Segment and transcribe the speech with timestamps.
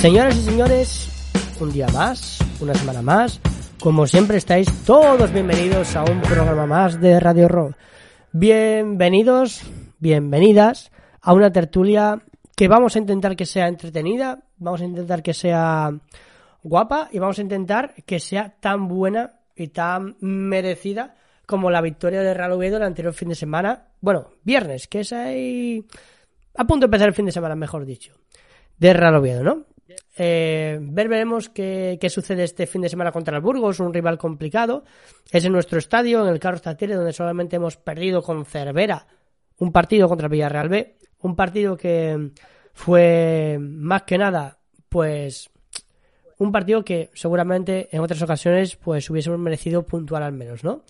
[0.00, 3.38] Señoras y señores, un día más, una semana más.
[3.82, 7.76] Como siempre estáis todos bienvenidos a un programa más de Radio Rock.
[8.32, 9.62] Bienvenidos,
[9.98, 10.90] bienvenidas
[11.20, 12.18] a una tertulia
[12.56, 15.90] que vamos a intentar que sea entretenida, vamos a intentar que sea
[16.62, 22.22] guapa y vamos a intentar que sea tan buena y tan merecida como la victoria
[22.22, 23.88] de Real Oviedo el anterior fin de semana.
[24.00, 25.84] Bueno, viernes, que es ahí
[26.56, 28.14] a punto de empezar el fin de semana, mejor dicho,
[28.78, 29.66] de Real Oviedo, ¿no?
[30.22, 34.18] Eh, ver veremos qué, qué, sucede este fin de semana contra el Burgos, un rival
[34.18, 34.84] complicado.
[35.32, 39.06] Es en nuestro estadio, en el Carlos Tatire, donde solamente hemos perdido con Cervera
[39.60, 40.96] un partido contra el Villarreal B.
[41.20, 42.32] Un partido que
[42.74, 44.58] fue más que nada,
[44.90, 45.48] pues,
[46.36, 50.84] un partido que seguramente en otras ocasiones pues hubiésemos merecido puntuar al menos, ¿no?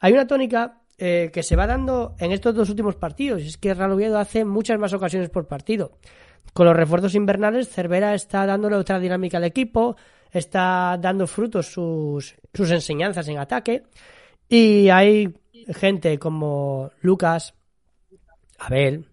[0.00, 3.72] Hay una tónica eh, que se va dando en estos dos últimos partidos, es que
[3.72, 5.92] Real hace muchas más ocasiones por partido.
[6.54, 9.96] Con los refuerzos invernales, Cervera está dándole otra dinámica al equipo,
[10.30, 13.82] está dando frutos sus, sus enseñanzas en ataque,
[14.48, 15.34] y hay
[15.74, 17.54] gente como Lucas,
[18.58, 19.06] Abel,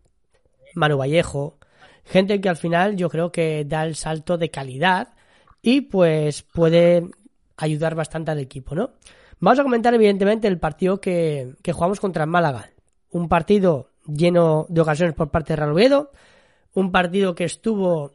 [0.76, 1.58] Manu Vallejo,
[2.06, 5.10] gente que al final yo creo que da el salto de calidad
[5.64, 7.10] y pues puede
[7.58, 8.92] ayudar bastante al equipo, ¿no?
[9.40, 12.70] Vamos a comentar evidentemente el partido que, que jugamos contra Málaga.
[13.10, 16.12] Un partido lleno de ocasiones por parte de Real Oviedo,
[16.74, 18.12] un partido que estuvo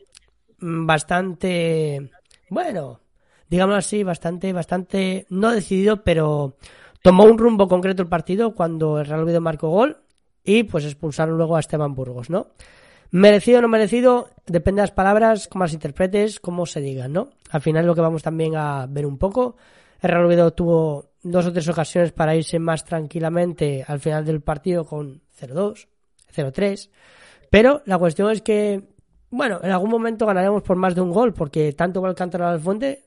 [0.59, 2.11] bastante,
[2.49, 3.01] bueno,
[3.49, 6.57] digámoslo así, bastante, bastante, no decidido, pero
[7.03, 9.99] tomó un rumbo concreto el partido cuando el Real Oviedo marcó gol
[10.45, 12.49] y pues expulsaron luego a Esteban Burgos, ¿no?
[13.11, 17.31] Merecido o no merecido, depende de las palabras, cómo las interpretes, cómo se digan, ¿no?
[17.51, 19.57] Al final lo que vamos también a ver un poco.
[20.01, 24.41] El Real Oviedo tuvo dos o tres ocasiones para irse más tranquilamente al final del
[24.41, 25.87] partido con 0-2,
[26.35, 26.91] 0-3.
[27.57, 28.83] Pero la cuestión es que,
[29.31, 32.47] bueno, en algún momento ganaremos por más de un gol, porque tanto va el cántaro
[32.47, 33.07] al fuente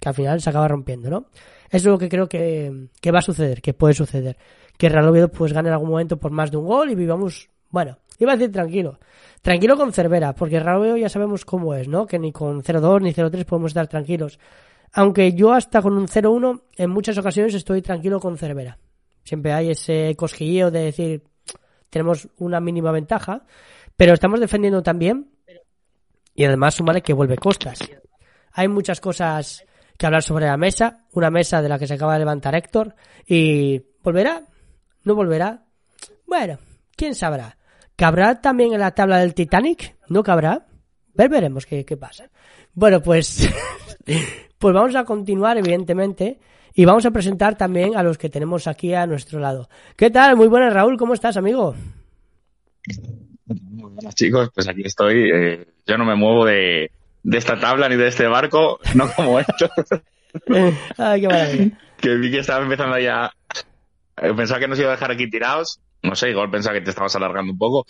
[0.00, 1.26] que al final se acaba rompiendo, ¿no?
[1.66, 4.38] Eso es lo que creo que, que va a suceder, que puede suceder.
[4.76, 7.48] Que Real Oviedo pues gane en algún momento por más de un gol y vivamos,
[7.70, 8.98] bueno, iba a decir tranquilo.
[9.40, 12.08] Tranquilo con Cervera, porque Real Oviedo ya sabemos cómo es, ¿no?
[12.08, 14.40] Que ni con 0-2 ni 0-3 podemos estar tranquilos.
[14.94, 18.78] Aunque yo hasta con un 0-1 en muchas ocasiones estoy tranquilo con Cervera.
[19.22, 21.22] Siempre hay ese cosquilleo de decir,
[21.88, 23.44] tenemos una mínima ventaja,
[23.96, 25.30] pero estamos defendiendo también
[26.34, 27.78] y además sumarle que vuelve Costas.
[28.52, 29.64] Hay muchas cosas
[29.98, 32.94] que hablar sobre la mesa, una mesa de la que se acaba de levantar Héctor
[33.26, 34.42] y ¿volverá?
[35.04, 35.64] ¿No volverá?
[36.26, 36.58] Bueno,
[36.94, 37.56] quién sabrá.
[37.96, 39.96] ¿Cabrá también en la tabla del Titanic?
[40.08, 40.66] ¿No cabrá?
[41.14, 42.28] Ver, veremos qué, qué pasa.
[42.74, 43.48] Bueno, pues,
[44.58, 46.38] pues vamos a continuar, evidentemente,
[46.74, 49.70] y vamos a presentar también a los que tenemos aquí a nuestro lado.
[49.96, 50.36] ¿Qué tal?
[50.36, 50.98] Muy buenas, Raúl.
[50.98, 51.74] ¿Cómo estás, amigo?
[53.86, 54.50] Muy buenas, chicos.
[54.52, 55.30] Pues aquí estoy.
[55.32, 56.90] Eh, yo no me muevo de,
[57.22, 59.70] de, esta tabla ni de este barco, no como esto.
[60.98, 61.78] Ay, qué maravilla.
[61.96, 63.32] Que vi que estaba empezando ya.
[64.16, 65.78] Pensaba que nos iba a dejar aquí tirados.
[66.02, 67.86] No sé, igual pensaba que te estabas alargando un poco.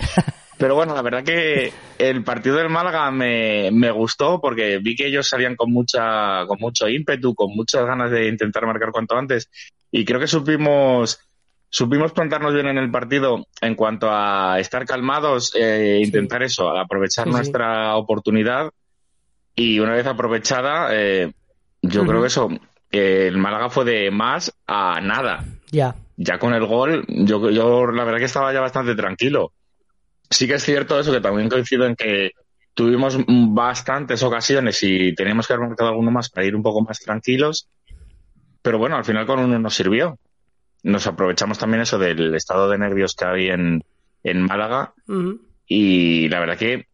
[0.58, 5.06] Pero bueno, la verdad que el partido del Málaga me, me gustó porque vi que
[5.06, 9.50] ellos salían con mucha, con mucho ímpetu, con muchas ganas de intentar marcar cuanto antes.
[9.90, 11.19] Y creo que supimos,
[11.68, 16.46] supimos plantarnos bien en el partido en cuanto a estar calmados, eh, intentar sí.
[16.46, 17.98] eso, aprovechar sí, nuestra sí.
[18.00, 18.70] oportunidad.
[19.54, 21.32] Y una vez aprovechada, eh,
[21.82, 22.08] yo uh -huh.
[22.08, 22.48] creo que eso,
[22.90, 25.44] eh, el Málaga fue de más a nada.
[25.70, 25.94] Ya.
[26.16, 29.52] Ya con el gol, yo, yo la verdad que estaba ya bastante tranquilo.
[30.30, 32.32] Sí que es cierto eso, que también coincido en que
[32.74, 37.00] tuvimos bastantes ocasiones y teníamos que haber marcado alguno más para ir un poco más
[37.00, 37.68] tranquilos.
[38.62, 40.18] Pero bueno, al final con uno nos sirvió.
[40.86, 43.82] Nos aprovechamos también eso del estado de nervios que hay en,
[44.22, 44.94] en Málaga.
[45.08, 45.40] Uh -huh.
[45.66, 46.86] Y la verdad que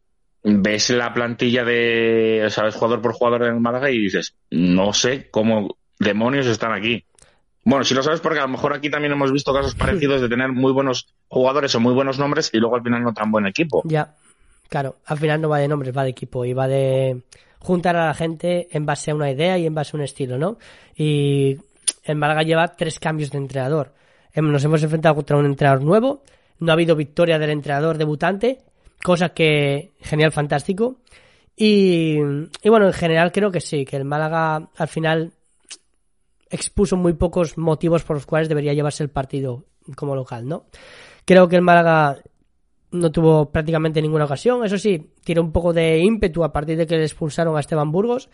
[0.43, 5.77] ves la plantilla de, sabes, jugador por jugador en Málaga y dices, no sé cómo
[5.99, 7.05] demonios están aquí.
[7.65, 10.29] Bueno, si lo sabes, porque a lo mejor aquí también hemos visto casos parecidos de
[10.31, 13.47] tener muy buenos jugadores o muy buenos nombres y luego al final no tan buen
[13.47, 13.83] equipo.
[13.85, 14.15] Ya,
[14.71, 17.21] claro, al final no va de nombres, va de equipo y va de
[17.59, 20.39] juntar a la gente en base a una idea y en base a un estilo,
[20.39, 20.57] ¿no?
[20.97, 21.59] Y
[22.05, 23.95] el Málaga lleva tres cambios de entrenador.
[24.35, 26.23] Nos hemos enfrentado contra un entrenador nuevo,
[26.59, 28.59] no ha habido victoria del entrenador debutante,
[29.03, 31.01] cosa que genial, fantástico.
[31.55, 32.19] Y,
[32.65, 35.33] bueno, en general creo que sí, que el Málaga al final
[36.51, 39.65] expuso muy pocos motivos por los cuales debería llevarse el partido
[39.97, 40.67] como local, ¿no?
[41.25, 42.19] Creo que el Málaga
[42.91, 46.87] no tuvo prácticamente ninguna ocasión, eso sí, tiró un poco de ímpetu a partir de
[46.87, 48.29] que le expulsaron a Esteban Burgos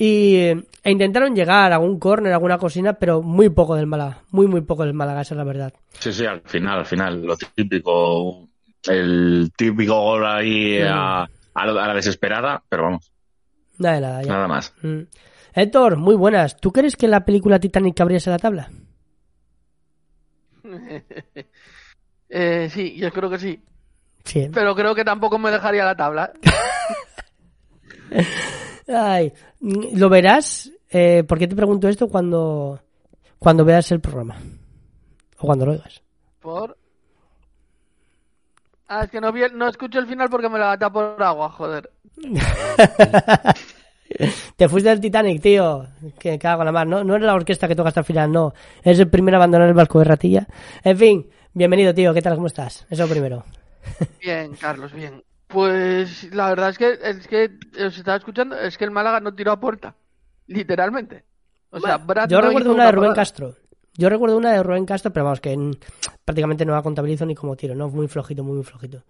[0.00, 4.46] y, e intentaron llegar a algún córner, alguna cocina, pero muy poco del Málaga, muy
[4.46, 5.72] muy poco del Málaga, esa es la verdad.
[5.98, 8.48] Sí, sí, al final, al final, lo típico,
[8.88, 10.86] el típico gol ahí mm.
[10.86, 13.10] a, a, la desesperada, pero vamos.
[13.78, 14.32] Nada nada, ya.
[14.32, 14.72] Nada más.
[14.82, 15.00] Mm.
[15.54, 16.56] Héctor, muy buenas.
[16.60, 18.70] ¿Tú crees que la película Titanic abriese la tabla?
[22.30, 23.58] Eh, sí, yo creo que sí.
[24.22, 24.50] Sí.
[24.52, 26.30] Pero creo que tampoco me dejaría la tabla.
[28.88, 30.70] Ay, lo verás.
[30.90, 32.80] Eh, ¿Por qué te pregunto esto cuando,
[33.38, 34.36] cuando veas el programa?
[35.38, 36.02] O cuando lo oigas.
[36.40, 36.76] Por.
[38.88, 41.22] Ah, es que no, vi el- no escucho el final porque me la gata por
[41.22, 41.90] agua, joder.
[44.56, 45.86] Te fuiste del Titanic, tío.
[46.18, 46.86] Que cago en la mar.
[46.86, 48.54] No, no es la orquesta que toca hasta el final, no.
[48.82, 50.46] Es el primero a abandonar el barco de ratilla.
[50.82, 52.14] En fin, bienvenido, tío.
[52.14, 52.34] ¿Qué tal?
[52.36, 52.86] ¿Cómo estás?
[52.88, 53.44] Eso primero.
[54.20, 55.22] Bien, Carlos, bien.
[55.48, 57.50] Pues la verdad es que es que
[57.84, 59.94] os estaba escuchando, es que el Málaga no tiró a puerta,
[60.46, 61.24] literalmente.
[61.70, 63.14] O sea, Brad Yo no recuerdo una de Rubén.
[63.14, 63.54] Castro.
[63.94, 65.76] Yo recuerdo una de Rubén Castro, pero vamos, que en-
[66.24, 67.88] prácticamente no la contabilizo ni como tiro, ¿no?
[67.88, 69.02] Muy flojito, muy, muy flojito.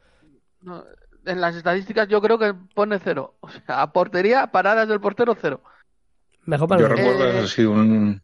[0.62, 0.84] No,
[1.26, 3.34] en las estadísticas yo creo que pone cero.
[3.40, 5.60] O sea, a portería, paradas del portero, cero.
[6.46, 8.22] Mejor para Yo recuerdo Eh, así un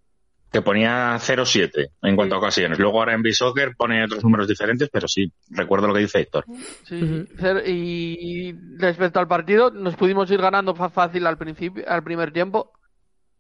[0.55, 2.79] que ponía 0-7 en cuanto a ocasiones.
[2.79, 6.45] Luego ahora en B-Soccer pone otros números diferentes, pero sí, recuerdo lo que dice Héctor.
[6.85, 7.27] Sí.
[7.67, 12.71] Y respecto al partido, nos pudimos ir ganando fácil al principio, al primer tiempo.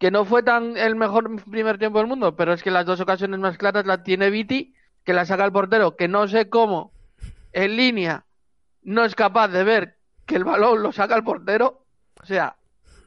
[0.00, 2.98] Que no fue tan el mejor primer tiempo del mundo, pero es que las dos
[2.98, 6.90] ocasiones más claras las tiene Viti, que la saca el portero, que no sé cómo,
[7.52, 8.24] en línea,
[8.82, 11.86] no es capaz de ver que el balón lo saca el portero.
[12.20, 12.56] O sea,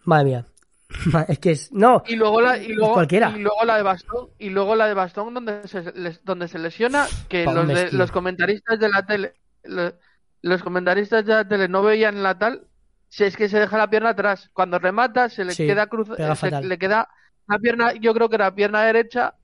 [0.06, 0.46] Madre mía.
[1.28, 1.72] Es que es...
[1.72, 3.34] No, y luego la, y luego, Cualquiera.
[3.36, 6.60] y luego la de Bastón, y luego la de Bastón donde se, les- donde se
[6.60, 9.94] lesiona, que los, de- los comentaristas de la tele, lo-
[10.42, 12.68] los comentaristas de la tele no veían la tal,
[13.10, 14.50] si es que se deja la pierna atrás.
[14.54, 17.10] Cuando remata, se le Sí, queda cruz, eh, se le queda
[17.48, 19.36] la pierna, yo creo que la pierna derecha,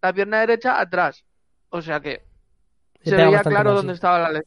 [0.00, 1.24] la pierna derecha atrás.
[1.70, 2.22] O sea que
[3.02, 4.42] se veía claro dónde estaba la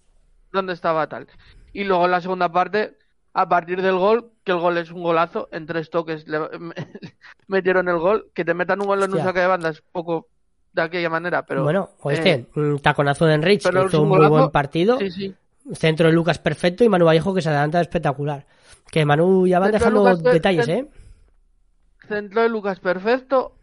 [0.51, 1.27] dónde estaba tal.
[1.73, 2.97] Y luego en la segunda parte,
[3.37, 6.39] a partir del gol, que el gol es un golazo, en tres toques le-
[7.47, 10.27] metieron el gol, que te metan un gol en un saque de banda es poco
[10.71, 14.09] de aquella manera, pero bueno, o este, eh, un taconazo de Enrich, que hizo un
[14.09, 14.97] muy buen partido.
[14.99, 15.35] sí, sí.
[15.73, 18.45] Centro de Lucas perfecto y Manu Vallejo que se adelanta espectacular.
[18.91, 20.87] Que Manu ya va Centro de dejando Lucas, detalles, ¿eh?
[22.07, 23.53] Centro de Lucas perfecto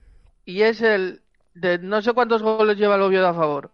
[0.44, 1.22] y es el
[1.54, 3.70] de no sé cuántos goles lleva el Oviedo a favor,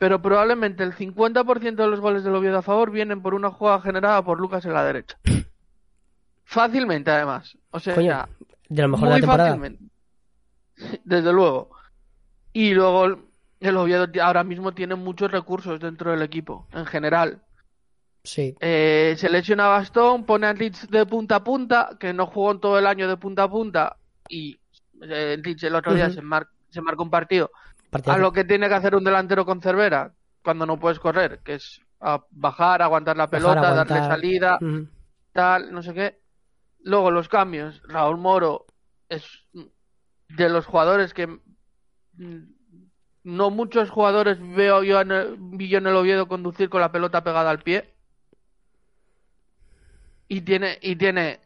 [0.00, 3.82] pero probablemente el 50% de los goles del Oviedo a favor vienen por una jugada
[3.82, 5.18] generada por Lucas en la derecha.
[6.44, 7.56] Fácilmente, además.
[7.70, 8.26] O sea, Coño,
[8.68, 9.48] de lo mejor de muy la temporada.
[9.50, 9.84] fácilmente.
[11.04, 11.70] Desde luego.
[12.52, 17.42] Y luego el- Oviedo ahora mismo tiene muchos recursos dentro del equipo, en general.
[18.24, 18.56] Sí.
[18.58, 22.52] Eh, se lesiona a Bastón, pone a Leeds de punta a punta, que no jugó
[22.52, 23.96] en todo el año de punta a punta,
[24.30, 24.58] y
[25.02, 27.50] eh, Leeds el otro día se, mar- se marca un partido.
[28.06, 31.54] A lo que tiene que hacer un delantero con Cervera, cuando no puedes correr, que
[31.54, 33.86] es a bajar, aguantar la Bajar, pelota, aguantar.
[33.88, 34.58] darle salida,
[35.32, 36.20] tal, no sé qué.
[36.82, 37.82] Luego los cambios.
[37.84, 38.66] Raúl Moro
[39.08, 39.44] es
[40.28, 41.28] de los jugadores que
[43.22, 46.92] no muchos jugadores veo yo en el, vi yo en el Oviedo conducir con la
[46.92, 47.92] pelota pegada al pie.
[50.28, 51.40] Y tiene, y tiene,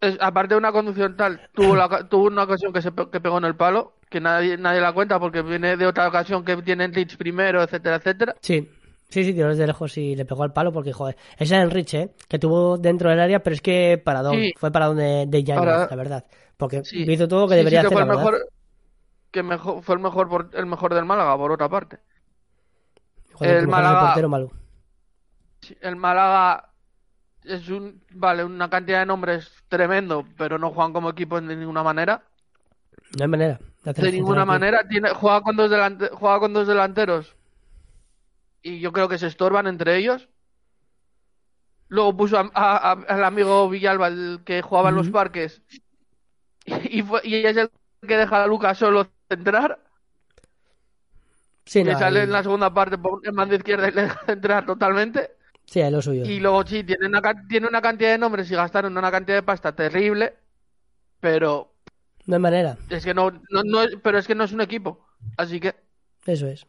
[0.00, 3.38] es- aparte de una conducción tal, tuvo, la, tuvo una ocasión que se que pegó
[3.38, 6.88] en el palo, que nadie, nadie la cuenta porque viene de otra ocasión que tiene
[6.88, 8.34] Leeds primero, etcétera, etcétera.
[8.40, 8.68] Sí.
[9.10, 11.94] Sí, sí, tiró desde lejos y le pegó al palo porque, joder, ese era Enrich,
[11.94, 12.10] ¿eh?
[12.28, 14.34] Que tuvo dentro del área, pero es que paradón.
[14.34, 14.52] Sí.
[14.58, 16.24] Fue paradón de, de Yañez, Para- la verdad.
[16.58, 17.10] Porque Sí.
[17.10, 18.32] hizo todo lo que Sí, sí, debería que hacer, fue la el verdad.
[18.32, 18.48] mejor,
[19.30, 21.98] que mejor, fue el mejor, por- el mejor del Málaga, por otra parte.
[23.32, 24.50] Joder, el Málaga- portero malo.
[25.80, 26.67] El Málaga
[27.48, 31.82] es un, vale, una cantidad de nombres tremendo, pero no juegan como equipo de ninguna
[31.82, 32.22] manera.
[33.16, 33.58] No hay manera.
[33.84, 34.86] de ninguna manera.
[34.88, 37.34] Tiene, juega con dos delante- juega con dos delanteros.
[38.62, 40.28] Y yo creo que se estorban entre ellos.
[41.88, 45.62] Luego puso a- a- a- al amigo Villalba, el que jugaba en los parques.
[46.90, 47.70] Y, fue- y es el
[48.06, 49.78] que deja a Lucas solo centrar.
[51.64, 54.66] Sí, sale ahí- en la segunda parte por en banda izquierda y le deja centrar
[54.66, 55.30] totalmente.
[55.70, 56.24] Sí, es lo suyo.
[56.24, 59.42] Y luego sí, tiene una, tiene una cantidad de nombres y gastaron una cantidad de
[59.42, 60.34] pasta terrible,
[61.20, 61.72] pero
[62.26, 62.76] No hay manera.
[62.90, 65.06] es que no, no, no pero es que no es un equipo.
[65.36, 65.74] Así que
[66.26, 66.66] Eso es.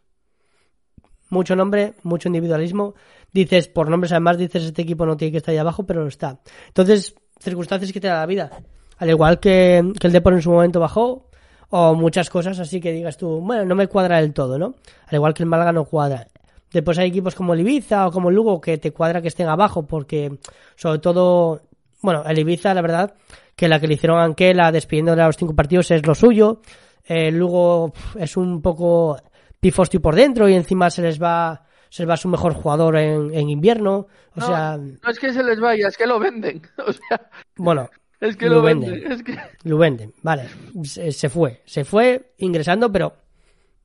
[1.29, 2.95] Mucho nombre, mucho individualismo.
[3.31, 6.07] Dices, por nombres además, dices, este equipo no tiene que estar ahí abajo, pero lo
[6.07, 6.39] está.
[6.67, 8.49] Entonces, circunstancias que te da la vida.
[8.97, 11.29] Al igual que, que el Depor en su momento bajó,
[11.69, 14.73] o muchas cosas así que digas tú, bueno, no me cuadra del todo, ¿no?
[15.05, 16.27] Al igual que el Málaga no cuadra.
[16.71, 19.47] Después hay equipos como el Ibiza o como el Lugo que te cuadra que estén
[19.47, 20.37] abajo, porque
[20.75, 21.61] sobre todo,
[22.01, 23.15] bueno, el Ibiza, la verdad,
[23.55, 26.61] que la que le hicieron a Anquela despidiéndole a los cinco partidos es lo suyo.
[27.03, 29.17] El Lugo es un poco
[29.59, 33.33] pifostio por dentro y encima se les va se les va su mejor jugador en,
[33.33, 34.05] en invierno.
[34.35, 36.61] O no, sea, no es que se les vaya, es que lo venden.
[36.85, 37.89] O sea, bueno,
[38.21, 38.91] Es que Lo lo, venden.
[38.91, 39.15] vende.
[39.15, 39.35] Es que...
[39.63, 40.43] Lo venden, vale.
[40.83, 41.63] Se, se fue.
[41.65, 43.13] Se fue ingresando, pero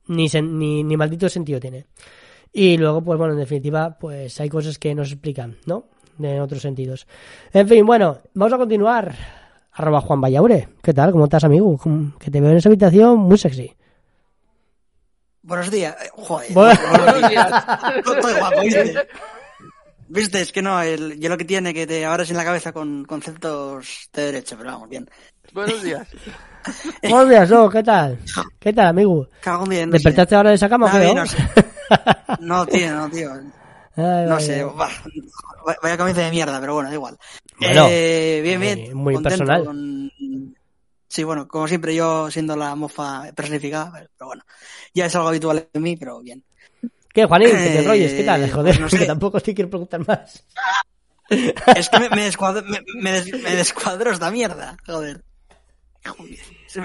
[0.07, 1.87] ni, sen- ni, ni maldito sentido tiene.
[2.57, 5.87] Y luego, pues bueno, en definitiva, pues hay cosas que nos explican, ¿no?
[6.17, 7.05] En otros sentidos.
[7.51, 9.13] En fin, bueno, vamos a continuar.
[9.73, 10.69] Arroba Juan Vallaure.
[10.81, 11.11] ¿Qué tal?
[11.11, 11.77] ¿Cómo estás, amigo?
[11.77, 13.75] ¿Cómo- Que te veo en esa habitación muy sexy.
[15.41, 15.97] Buenos días.
[16.01, 16.53] Eh, Joder.
[16.53, 16.79] Bueno.
[16.91, 17.65] Buenos días.
[17.97, 19.07] Estoy guapo, ¿viste?
[20.07, 22.71] Viste, es que no, el, yo lo que tiene que te abres en la cabeza
[22.71, 25.09] con conceptos de derecho, pero vamos, bien.
[25.51, 26.07] Buenos días.
[27.01, 27.69] Buenos días, ¿no?
[27.69, 28.17] ¿Qué tal?
[28.59, 29.27] ¿Qué tal, amigo?
[29.41, 29.97] Cago bien, no sé.
[29.97, 30.85] ¿Despertaste ahora de esa cama?
[30.87, 31.21] o qué, bien, no?
[31.23, 31.37] no sé.
[32.39, 33.31] No, tío, no, tío.
[33.97, 34.89] Ay, No sé, bah,
[35.81, 37.17] vaya comienzo de mierda, pero bueno, da igual.
[37.59, 38.93] Bueno, eh, bien, muy- bien.
[38.97, 39.65] muy contento personal.
[39.65, 40.55] con-
[41.07, 44.43] Sí, bueno, como siempre yo siendo la mofa personificada, pero bueno,
[44.93, 46.43] ya es algo habitual en mí, pero bien.
[47.13, 47.51] ¿Qué, Juanín?
[47.51, 48.13] ¿Qué te Eh, enrolles?
[48.13, 48.51] ¿Qué tal?
[48.51, 48.99] Joder, pues no sé.
[48.99, 50.43] que tampoco te quiero preguntar más.
[51.29, 55.23] Es que me, me, descuadro, me, me des- me descuadró esta mierda, joder.
[56.05, 56.37] Joder,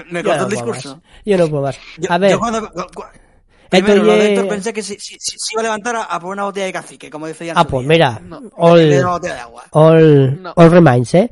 [0.09, 0.95] Me, Yo cortó no el discurso.
[0.95, 1.05] más.
[1.25, 1.79] Yo no puedo más.
[1.97, 3.03] Yo, A ver, yo cuando, cu- cu-
[3.71, 6.03] primero, lo oye- de Héctor pensé que si, si, si- si iba a levantar a,
[6.03, 7.89] a por una botella de cacique, como en ah, pues día.
[7.89, 8.41] mira, No.
[8.57, 9.03] All,
[9.71, 10.53] all, No.
[10.55, 11.29] all reminds, ¿eh?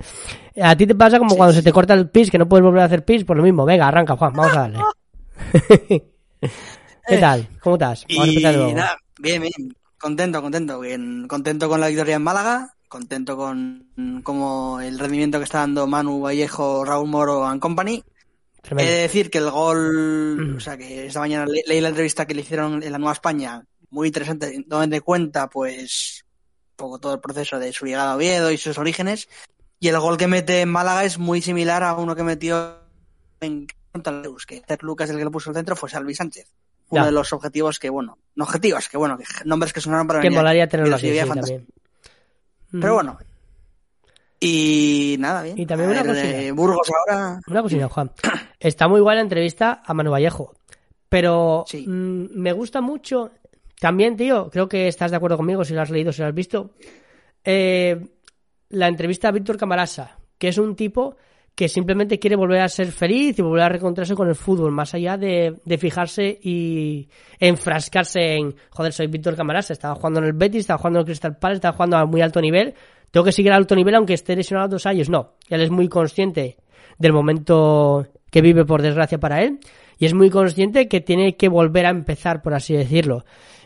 [0.61, 2.47] A ti te pasa como Sí, cuando sí, se te corta el pis, que no
[2.49, 3.65] puedes volver a hacer pis, pues lo mismo.
[3.65, 4.79] Venga, arranca, Juan, vamos a darle.
[7.07, 7.47] ¿Qué tal?
[7.61, 8.05] ¿Cómo estás?
[8.15, 8.43] Vamos Y
[8.73, 9.75] nada, bien, bien.
[9.99, 10.79] Contento, contento.
[10.79, 11.27] Bien.
[11.27, 12.73] Contento con la victoria en Málaga.
[12.87, 18.03] Contento con como el rendimiento que está dando Manu Vallejo, Raúl Moro and Company.
[18.59, 18.91] He Tremendo.
[18.91, 19.51] de decir que el Mm.
[19.51, 22.97] gol, o sea, que esta mañana le- leí la entrevista que le hicieron en la
[22.97, 26.23] Nueva España, muy interesante, donde cuenta, pues,
[26.71, 29.27] un poco todo el proceso de su llegada a Oviedo y sus orígenes.
[29.79, 32.75] Y el gol que mete en Málaga es muy similar a uno que metió
[33.39, 36.47] en que Cer Lucas, el que lo puso al centro, fue Salvi Sánchez.
[36.89, 37.05] Uno Ya.
[37.05, 40.29] de los objetivos que, bueno, no objetivos, que bueno, que nombres que sonaron para Que
[40.29, 41.67] molaría tenerlo sería sí, también.
[42.71, 42.95] Pero Mm.
[42.95, 43.17] bueno.
[44.39, 45.59] Y nada, bien.
[45.59, 46.41] Y también una ver, cosilla.
[46.41, 47.39] eh, Burgos ahora.
[47.47, 48.11] Una cosilla, Juan.
[48.59, 50.53] Está muy guay la entrevista a Manu Vallejo.
[51.09, 51.85] Pero Sí.
[51.87, 53.31] mm, me gusta mucho.
[53.79, 56.33] También, tío, creo que estás de acuerdo conmigo si lo has leído, si lo has
[56.35, 56.71] visto.
[57.43, 57.99] Eh,
[58.69, 61.15] la entrevista a Víctor Camarasa, que es un tipo
[61.55, 64.93] que simplemente quiere volver a ser feliz y volver a reencontrarse con el fútbol, más
[64.93, 70.33] allá de, de fijarse y enfrascarse en, joder, soy Víctor Camarasa, estaba jugando en el
[70.33, 72.75] Betis, estaba jugando en el Crystal Palace, estaba jugando a muy alto nivel,
[73.11, 75.09] tengo que seguir a alto nivel aunque esté lesionado dos años.
[75.09, 76.57] No, él es muy consciente
[76.97, 79.59] del momento que vive, por desgracia, para él,
[79.97, 83.25] y es muy consciente que tiene que volver a empezar, por así decirlo.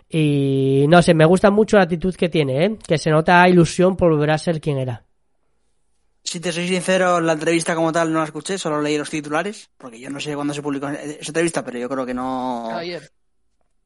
[0.09, 2.77] Y no sé, me gusta mucho la actitud que tiene, ¿eh?
[2.87, 5.03] que se nota ilusión por volver a ser quien era.
[6.23, 9.69] Si te soy sincero, la entrevista como tal no la escuché, solo leí los titulares,
[9.77, 12.69] porque yo no sé cuándo se publicó esa entrevista, pero yo creo que no.
[12.71, 13.11] Ayer.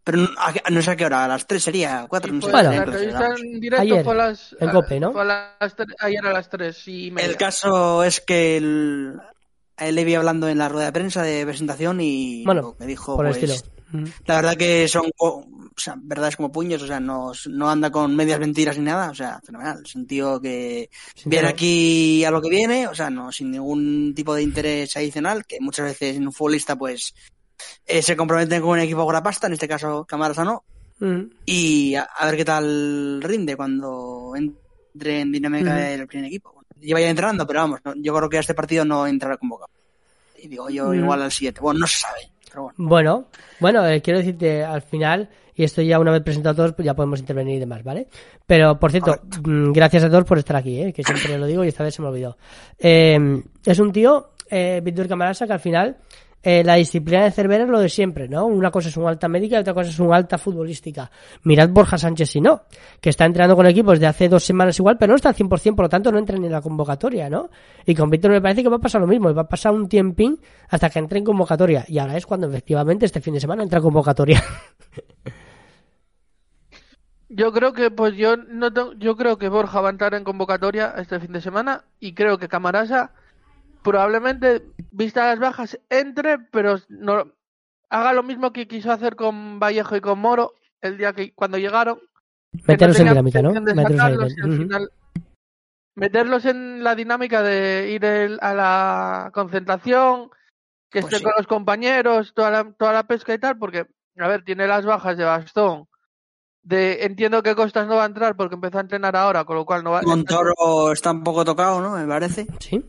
[0.07, 2.49] Pero no, a no sé a qué hora, a las 3 sería, 4, no sé.
[2.51, 2.69] Bueno.
[2.71, 3.41] la Entonces, entrevista vamos.
[3.41, 4.55] en directo Ayer, fue a las...
[4.71, 5.11] COPE, ¿no?
[5.11, 5.25] Fue a
[5.59, 7.29] las tre- ayer a las 3 y media.
[7.29, 9.19] El caso es que el,
[9.77, 12.87] a él le vi hablando en la rueda de prensa de presentación y Bueno, me
[12.87, 13.71] dijo, por el pues, estilo.
[13.91, 14.03] Mm.
[14.25, 17.91] la verdad que son co- o sea, verdades como puños, o sea, no, no anda
[17.91, 19.81] con medias mentiras ni nada, o sea, fenomenal.
[19.85, 21.53] Es un tío que Sí, viene claro.
[21.53, 25.57] aquí a lo que viene, o sea, no sin ningún tipo de interés adicional, que
[25.61, 27.13] muchas veces en un futbolista pues
[27.85, 30.63] eh, se comprometen con un equipo con la pasta, en este caso Camarasa no,
[30.99, 31.29] Mm.
[31.45, 35.79] y a, a ver qué tal rinde cuando entre en dinámica Ujú.
[35.79, 36.51] del primer equipo.
[36.53, 39.37] Bueno, lleva ya entrenando, pero vamos, no- yo creo que a este partido no entrará
[39.37, 39.69] convocado.
[40.41, 40.93] Y digo yo Ujú.
[40.95, 41.61] igual al siguiente.
[41.61, 42.75] Bueno, no se sabe, pero bueno.
[42.79, 43.25] Bueno,
[43.59, 46.85] bueno, eh, quiero decirte al final, y esto ya una vez presentado a todos, pues
[46.87, 48.07] ya podemos intervenir y demás, ¿vale?
[48.47, 50.93] Pero, por cierto, mm, gracias a todos por estar aquí, ¿eh?
[50.93, 52.37] que siempre lo digo y esta vez se me olvidó.
[52.79, 55.97] Eh, es un tío, eh, Víctor Camarasa, que al final
[56.43, 58.45] eh, la disciplina de Cervera es lo de siempre, ¿no?
[58.45, 61.09] Una cosa es un alta médica y otra cosa es un alta futbolística.
[61.43, 62.63] Mirad Borja Sánchez si no,
[63.01, 65.75] que está entrenando con equipos de hace dos semanas igual, pero no está al 100%,
[65.75, 67.49] por lo tanto no entra ni en la convocatoria, ¿no?
[67.85, 69.89] Y con Víctor me parece que va a pasar lo mismo, va a pasar un
[69.89, 71.85] tiempín hasta que entre en convocatoria.
[71.87, 74.43] Y ahora es cuando efectivamente este fin de semana entra en convocatoria.
[77.29, 80.93] Yo creo que, pues yo no yo creo que Borja va a entrar en convocatoria
[80.97, 83.11] este fin de semana y creo que Camarasa
[83.87, 87.31] probablemente, vista las bajas, entre, pero no
[87.89, 91.57] haga lo mismo que quiso hacer con Vallejo y con Moro el día que cuando
[91.57, 91.99] llegaron.
[92.67, 93.53] Meterlos en dinámica, ¿no?
[95.95, 100.29] Meterlos final en la dinámica de ir el- a la concentración,
[100.91, 101.23] que Pues esté sí.
[101.23, 103.87] con los compañeros, toda la, toda la pesca y tal, porque,
[104.19, 105.87] a ver, tiene las bajas de bastón.
[106.61, 109.65] De, entiendo que Costas no va a entrar porque empezó a entrenar ahora, con lo
[109.65, 111.91] cual no va Montoro está un poco tocado, ¿no?
[111.95, 112.45] Me parece.
[112.59, 112.83] Sí.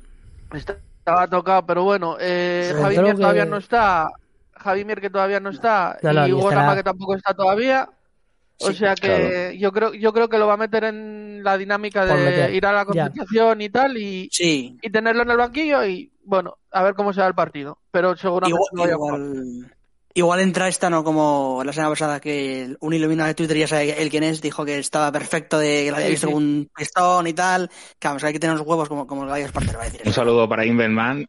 [0.53, 4.11] está- estaba tocado, pero bueno, eh, Sobre Javi todo Mier que- todavía no está,
[4.53, 6.61] Javi Mier que todavía no está, No, no, y Hugo estará.
[6.63, 7.89] Rama que tampoco está todavía.
[8.61, 9.53] O Sí, sea que claro.
[9.53, 12.67] yo creo yo creo que lo va a meter en la dinámica de meter, ir
[12.67, 12.87] a la ya.
[12.87, 17.13] concentración y tal y, Sí, y tenerlo en el banquillo y bueno, a ver cómo
[17.13, 17.79] se va el partido.
[17.93, 19.21] Pero seguramente igual, no vaya a jugar.
[19.21, 19.73] igual,
[20.15, 21.05] igual entra esta, ¿no?
[21.05, 24.65] Como la semana pasada que un iluminado de Twitter, ya sabe él quién es, dijo
[24.65, 26.33] que estaba perfecto, de que lo había visto sí.
[26.33, 27.71] con un pistón y tal.
[28.03, 30.09] Vamos, hay que tener los huevos como, como el gallo Espartero, va a decir Un
[30.11, 30.21] eso.
[30.21, 31.27] saludo para Invenman.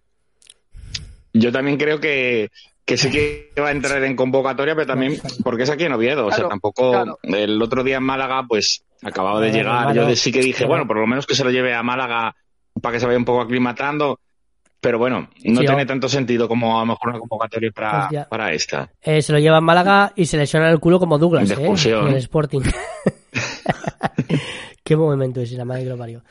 [1.34, 2.50] Yo también creo que,
[2.86, 6.26] que sí que va a entrar en convocatoria, pero también porque es aquí en Oviedo.
[6.26, 7.20] O sea, Claro, tampoco claro.
[7.24, 9.96] el otro día en Málaga, pues acababa de Claro, llegar.
[10.10, 10.70] Yo sí que dije, claro.
[10.70, 12.36] bueno, por lo menos que se lo lleve a Málaga
[12.82, 14.20] para que se vaya un poco aclimatando.
[14.82, 18.28] Pero bueno, no Sí, tiene tanto sentido como a lo mejor una convocatoria para, Hostia.
[18.30, 18.90] para esta.
[19.02, 21.68] Eh, se lo lleva en Málaga y se lesiona el culo como Douglas, De ¿eh?
[21.68, 22.62] En el Sporting.
[24.84, 26.24] Qué momento es, la madre que lo parió.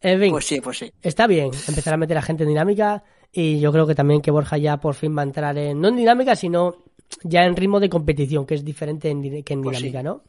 [0.00, 0.92] En fin, Pues sí, pues sí.
[1.02, 3.02] está bien empezar a meter a gente en dinámica
[3.32, 5.88] y yo creo que también que Borja ya por fin va a entrar en, no
[5.88, 6.76] en dinámica, sino
[7.22, 9.84] ya en ritmo de competición, que es diferente en que en Pues sí.
[9.84, 10.22] dinámica, ¿no?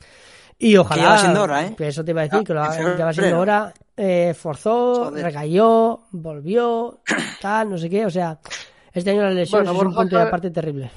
[0.58, 1.02] Y ojalá...
[1.02, 1.76] ya va siendo hora, ¿eh?
[1.78, 3.74] que Eso te iba a decir, Ah, que lo- ya va siendo hora.
[3.98, 5.24] eh, forzó, Joder.
[5.26, 7.02] recayó, volvió,
[7.41, 8.06] tal, no sé qué.
[8.06, 8.39] O sea,
[8.94, 10.91] este año las lesiones Bueno, es un Borja punto de sabe- aparte terrible.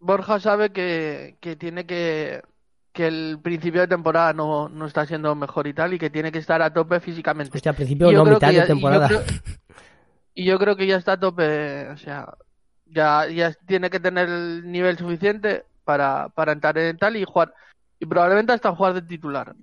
[0.00, 2.42] Borja sabe que, que tiene que
[2.92, 6.30] que el principio de temporada no, no está siendo mejor y tal y que tiene
[6.30, 7.56] que estar a tope físicamente.
[7.56, 9.08] Hostia, al principio Y yo no, creo mitad que de ya- y yo temporada.
[9.08, 9.22] creo-
[10.34, 12.34] Y yo creo que ya está a tope, o sea,
[12.86, 17.54] ya, ya tiene que tener el nivel suficiente para, para entrar en tal y jugar.
[18.02, 19.54] Y probablemente hasta jugar de titular.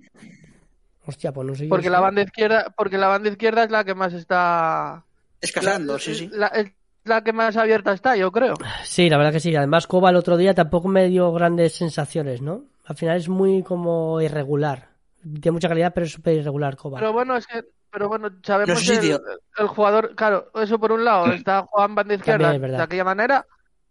[1.04, 3.94] Hostia, pues no sé Porque la banda izquierda, porque la banda izquierda es la que
[3.94, 5.04] más está.
[5.42, 6.30] Escasando, la, sí, sí.
[6.32, 6.72] la- es
[7.04, 8.54] la que más abierta está, yo creo.
[8.82, 9.54] Sí, la verdad que sí.
[9.54, 12.64] Además, Coba el otro día tampoco me dio grandes sensaciones, ¿no?
[12.86, 14.88] Al final es muy como irregular.
[15.22, 16.98] Tiene mucha calidad, pero es súper irregular, Coba.
[16.98, 19.20] Pero bueno, es que, pero bueno, sabemos sitios.
[19.20, 23.04] el, el jugador, claro, eso por un lado, está Juan banda izquierda es de aquella
[23.04, 23.46] manera,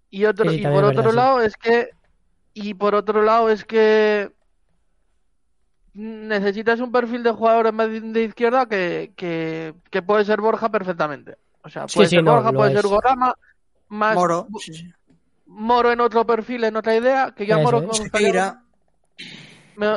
[0.10, 1.16] y otro, Sí, sí, y por otro verdad, sí.
[1.16, 1.90] lado es que,
[2.56, 4.32] y por otro lado es que
[5.94, 10.70] necesitas un perfil de jugador en vez de- izquierda que, que, que puede ser Borja
[10.70, 11.38] perfectamente.
[11.64, 12.80] O sea, puede sí, ser no, Borja, puede es.
[12.82, 13.34] ser Gorama,
[13.90, 14.92] más Moro, sí.
[15.48, 17.98] Moro en otro perfil, en otra idea, que yo a Eso Moro es.
[17.98, 18.64] Sequeira,
[19.76, 19.96] me-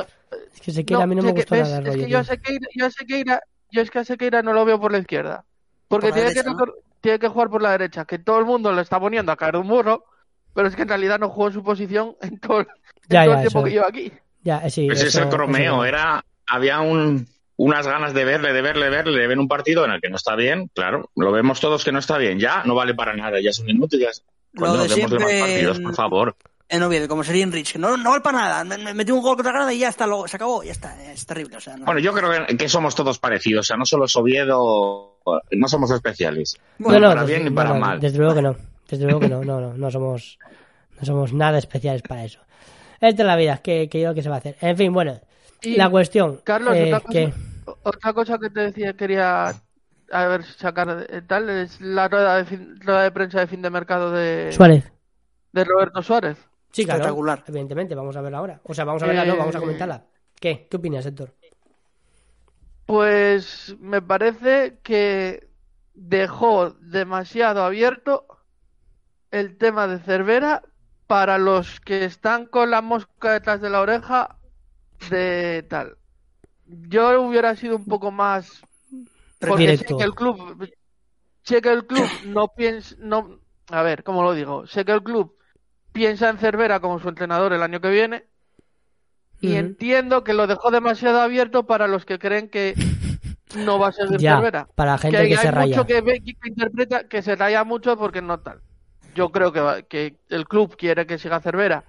[0.53, 2.23] Es que se queda, a mí no me ves, nada Es rollo, que yo a.
[2.23, 5.45] Sequeira, yo a Sequeira- yo es que a Sequeira no lo veo por la izquierda.
[5.87, 6.73] Porque Por la tiene, derecha, que, ¿no?
[7.01, 9.53] tiene que jugar por la derecha, que todo el mundo le está poniendo a caer
[9.53, 10.05] de un burro,
[10.53, 12.67] pero es que en realidad no jugó en su posición en todo, en
[13.09, 13.63] Ya, todo ya, el tiempo eso.
[13.63, 14.11] que lleva aquí.
[14.43, 14.87] Ya, sí.
[14.91, 18.85] Ese es eso- el cromeo, eso- era, había un, unas ganas de verle, de verle,
[18.85, 21.59] de verle, de ver un partido en el que no está bien, claro, lo vemos
[21.59, 24.09] todos que no está bien, ya no vale para nada, ya es un inútil, ya
[24.09, 24.23] es...
[24.53, 26.35] Lo Coño, de démosle más siempre partidos, por favor.
[26.69, 28.63] en Oviedo, como sería Enrich, que no, no vale para nada.
[28.63, 31.11] Me, me metí un gol contra Granada y ya está, luego se acabó, ya está.
[31.11, 31.85] Es terrible, o sea, no.
[31.85, 35.17] Bueno, yo creo que, que somos todos parecidos, o sea, no solo es Oviedo,
[35.51, 36.57] no somos especiales.
[36.77, 37.99] No, Bueno, no, para desde- bien y no, para no, mal.
[37.99, 38.55] Desde luego que no.
[38.89, 39.43] Desde luego que no.
[39.43, 40.37] No, no, no somos,
[40.99, 42.39] no somos nada especiales para eso.
[43.07, 44.55] Esta es la vida, que, que yo que se va a hacer.
[44.61, 45.19] En fin, bueno,
[45.61, 46.39] Y, la cuestión.
[46.43, 47.33] Carlos, eh, otra, cosa, que-
[47.83, 49.53] otra cosa que te decía, quería
[50.11, 53.69] a ver sacar tal, es la rueda de, fin- rueda de prensa de fin de
[53.69, 54.91] mercado de, Suárez.
[55.51, 56.37] de Roberto Suárez.
[56.71, 57.01] Sí, claro.
[57.01, 57.43] Espectacular.
[57.47, 58.61] Evidentemente, vamos a verla ahora.
[58.63, 60.05] O sea, vamos a verla, no, Eh, vamos a comentarla.
[60.39, 60.67] ¿Qué?
[60.69, 61.33] ¿Qué opinas, Héctor?
[62.85, 65.47] Pues me parece que
[65.93, 68.25] dejó demasiado abierto
[69.31, 70.63] el tema de Cervera
[71.07, 74.37] para los que están con la mosca detrás de la oreja
[75.09, 75.97] de tal.
[76.67, 78.61] Yo hubiera sido un poco más
[79.45, 80.69] porque sé que el club
[81.43, 83.39] sé que el club no piensa no
[83.69, 84.67] a ver, ¿cómo lo digo?
[84.67, 85.37] Sé que el club
[85.93, 88.27] piensa en Cervera como su entrenador el año que viene
[89.41, 92.75] y entiendo que lo dejó demasiado abierto para los que creen que
[93.57, 94.67] no va a ser Ya, Cervera.
[94.75, 95.77] para la gente que que, hay se raya.
[95.77, 98.61] mucho que, ve- que interpreta que se raya mucho porque no tal.
[99.15, 101.83] Yo creo que, que el club quiere que siga Cervera.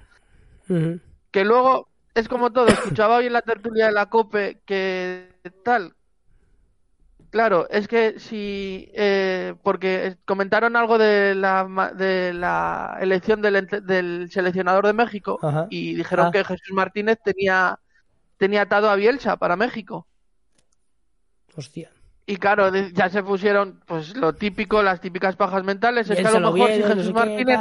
[1.31, 2.69] Que luego es como todo.
[2.69, 5.29] Escuchaba hoy en la tertulia de la COPE que
[5.65, 5.95] tal.
[7.31, 8.89] Claro, es que si.
[8.95, 16.27] eh, porque comentaron algo de la, de la elección del, seleccionador de México y dijeron
[16.27, 16.31] Ah.
[16.31, 17.81] que Jesús Martínez tenía,
[18.37, 20.07] tenía atado a Bielsa para México.
[21.57, 21.91] Hostia.
[22.27, 26.09] Y claro, ya se pusieron pues lo típico, las típicas pajas mentales.
[26.09, 27.61] Es que a lo mejor si no Jesús sé Martínez,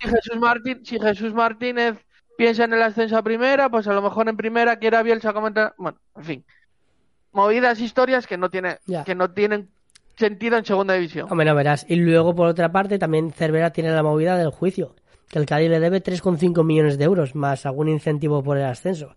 [0.00, 1.96] si Jesús Martín, si Jesús Martínez
[2.36, 5.32] piensa en el ascenso a primera, pues a lo mejor en primera quiere a Bielsa
[5.32, 5.74] comentar.
[5.78, 6.44] Bueno, en fin.
[7.32, 9.02] Movidas historias que no tiene, Ya.
[9.02, 9.70] que no tienen
[10.16, 11.26] sentido en segunda división.
[11.28, 11.84] Hombre, no verás.
[11.88, 14.94] Y luego, por otra parte, también Cervera tiene la movida del juicio.
[15.28, 19.16] Que el Cádiz le debe 3,5 millones de euros, más algún incentivo por el ascenso.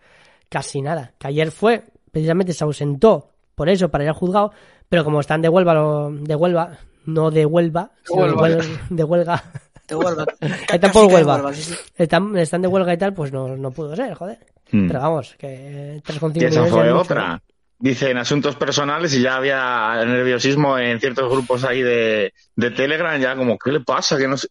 [0.50, 1.14] Casi nada.
[1.20, 4.52] Que ayer fue, precisamente se ausentó por eso, para ir al juzgado.
[4.90, 8.42] Pero como están de Huelva, lo- de Huelva, no de Huelva, de Huelva.
[8.50, 9.44] Huel- de Huelga,
[9.86, 10.26] Te vuelva.
[10.74, 11.36] Está por Huelva.
[11.36, 11.76] Huelva, sí, sí.
[11.98, 14.38] están, están de huelga y tal, pues no, no pudo ser, joder.
[14.72, 14.88] Mm.
[14.88, 17.42] Pero vamos, que 3,5 Y esa fue mucho, otra.
[17.42, 17.54] ¿eh?
[17.80, 23.20] Dice en asuntos personales y ya había nerviosismo en ciertos grupos ahí de, de Telegram,
[23.22, 24.18] ya como, ¿qué le pasa?
[24.18, 24.48] Que no sé.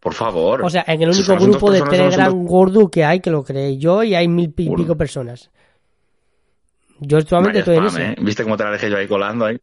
[0.00, 0.64] Por favor.
[0.64, 3.76] O sea, en el único grupo de Telegram asuntos- gordo que hay, que lo creé
[3.76, 5.50] yo, y hay mil y pico personas.
[7.00, 8.12] Yo actualmente estoy en spam, ese.
[8.12, 8.16] ¿eh?
[8.20, 9.60] ¿Viste cómo te la dejé yo ahí colando ahí?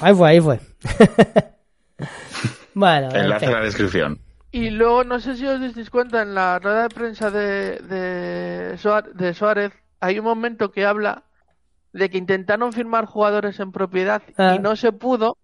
[0.00, 0.60] Ahí fue, ahí fue.
[2.74, 3.48] bueno, en Enlace fin.
[3.54, 4.18] en la descripción.
[4.50, 8.78] Y luego, no sé si os disteis cuenta, en la rueda de prensa de, de,
[8.78, 11.24] Suá- de Suárez, hay un momento que habla
[11.92, 14.54] de que intentaron firmar jugadores en propiedad Ah.
[14.56, 15.36] y no se pudo,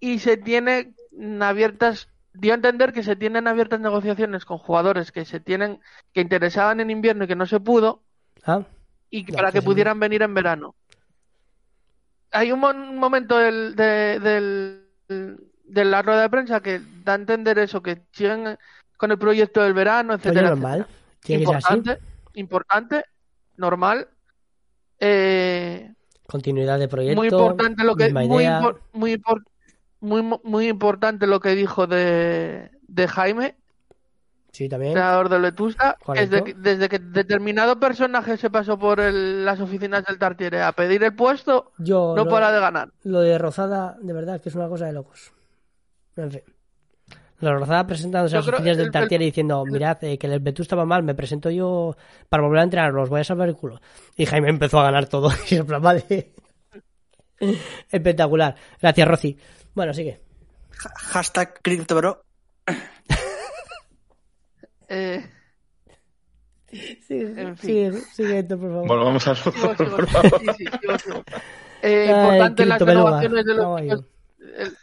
[0.00, 0.92] y se tiene
[1.40, 5.80] abiertas, dio a entender que se tienen abiertas negociaciones con jugadores que se tienen,
[6.12, 8.02] que interesaban en invierno y que no se pudo,
[8.46, 8.62] Ah,
[9.18, 9.66] y para que que sí.
[9.66, 10.74] pudieran venir en verano.
[12.32, 17.16] Hay un mon- momento del, de, del- de la rueda de prensa que da a
[17.16, 18.58] entender eso, que siguen
[18.96, 20.86] con el proyecto del verano, oye, etcétera, normal.
[21.22, 21.42] ser así.
[21.42, 21.98] Importante,
[22.34, 23.04] importante,
[23.56, 24.08] normal.
[24.98, 25.92] Eh,
[26.26, 27.16] Continuidad de proyecto.
[27.20, 29.44] muy importante lo que muy, impor- muy, impor-
[30.00, 33.56] muy, muy importante lo que dijo de, de Jaime,
[34.54, 34.92] Sí, también.
[34.92, 36.30] creador de Letusta, Correcto.
[36.36, 40.70] desde que, desde que determinado personaje se pasó por el- las oficinas del Tartiere a
[40.72, 42.90] pedir el puesto, Yo no lo, para de ganar.
[43.02, 45.32] lo de Rozada, de verdad, que es una cosa de locos.
[46.16, 46.42] En fin.
[47.40, 50.38] Lo de Rozada presentándose a las oficinas del el- Tartiere diciendo, mirad, eh, que el
[50.38, 51.96] Betú estaba mal, me presento yo
[52.28, 53.80] para volver a entrenar, os voy a salvar el culo.
[54.16, 55.30] Y Jaime empezó a ganar todo.
[55.50, 56.32] Y en plan, vale.
[57.90, 58.54] Espectacular.
[58.80, 59.36] Gracias, Rosy.
[59.74, 60.20] Bueno, sigue.
[60.84, 62.22] Ha- Hashtag CryptoBro.
[64.94, 65.30] Eh,
[67.06, 67.92] Sigue, En fin.
[68.12, 68.88] sigue, esto, por favor.
[68.88, 70.40] Volvamos al fútbol, sigo, por favor.
[70.40, 71.24] sí, sí, sigo, sigo.
[71.86, 74.04] Eh, Ay, importante las renovaciones de los chicos,
[74.56, 74.76] el-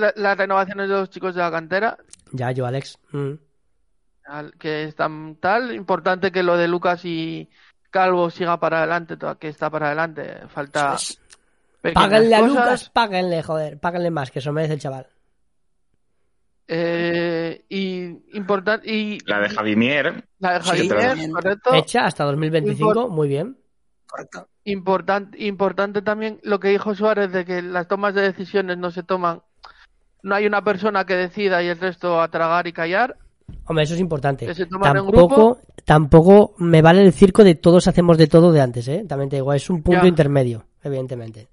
[0.00, 1.98] la- las renovaciones de los chicos de la cantera,
[2.32, 2.98] Ya, yo, Alex.
[3.12, 3.32] Mm.
[4.24, 7.50] al- que están tal, importante que lo de Lucas y
[7.90, 10.96] Calvo siga para adelante, que está para adelante, falta
[11.92, 12.40] Páganle a.
[12.40, 13.78] Lucas, páganle, joder.
[13.78, 15.06] Páganle más, que eso merece el chaval.
[16.68, 20.24] Eh, y importante y La de Javimier.
[20.40, 21.30] la de Sí, Javier, también.
[21.32, 21.74] correcto.
[21.74, 23.56] Hecha hasta 2025, Import- muy bien.
[24.06, 24.48] Correcto.
[24.64, 29.04] Importante, importante también lo que dijo Suárez de que las tomas de decisiones no se
[29.04, 29.42] toman,
[30.22, 33.16] no hay una persona que decida y el resto a tragar y callar.
[33.66, 34.48] Hombre, eso es importante.
[34.82, 39.04] Tampoco, tampoco me vale el circo de todos hacemos de todo de antes, ¿eh?
[39.08, 40.08] También te digo, es un punto Ya.
[40.08, 41.46] intermedio, evidentemente.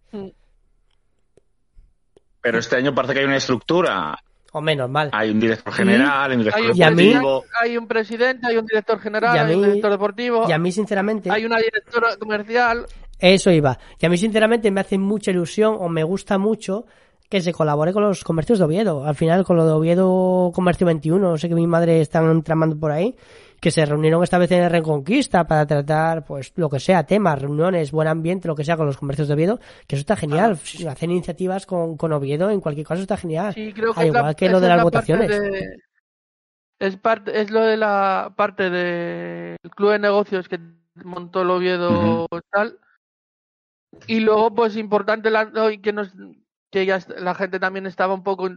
[2.41, 4.15] Pero este año parece que hay una estructura.
[4.55, 5.09] O menos mal.
[5.11, 7.43] Hay un director general, un director Hay un, Y a mí- deportivo.
[7.61, 11.29] hay un presidente, hay un director general, hay un director deportivo, Y a mí, sinceramente,
[11.31, 12.85] hay una directora comercial.
[13.19, 13.77] eso iba.
[13.99, 16.85] Y a mí, sinceramente, me hace mucha ilusión o me gusta mucho
[17.29, 19.05] que se colabore con los comercios de Oviedo.
[19.05, 22.77] Al final, con lo de Oviedo Comercio 21, no sé que mi madre están tramando
[22.77, 23.15] por ahí,
[23.63, 27.91] que se reunieron esta vez en Reconquista para tratar, pues, lo que sea, temas, reuniones,
[27.93, 30.51] buen ambiente, lo que sea con los comercios de Oviedo, que eso está genial.
[30.89, 33.53] Hacer iniciativas con, con Oviedo en cualquier caso está genial.
[33.53, 35.29] Sí, creo que Al la- igual que lo de las la parte votaciones.
[35.29, 35.77] de-
[36.79, 40.59] es parte, es lo de la parte del club de negocios que
[41.03, 42.77] montó el Oviedo tal.
[44.07, 46.11] Y luego, pues importante la, hoy que nos
[46.69, 48.49] que ya la gente también estaba un poco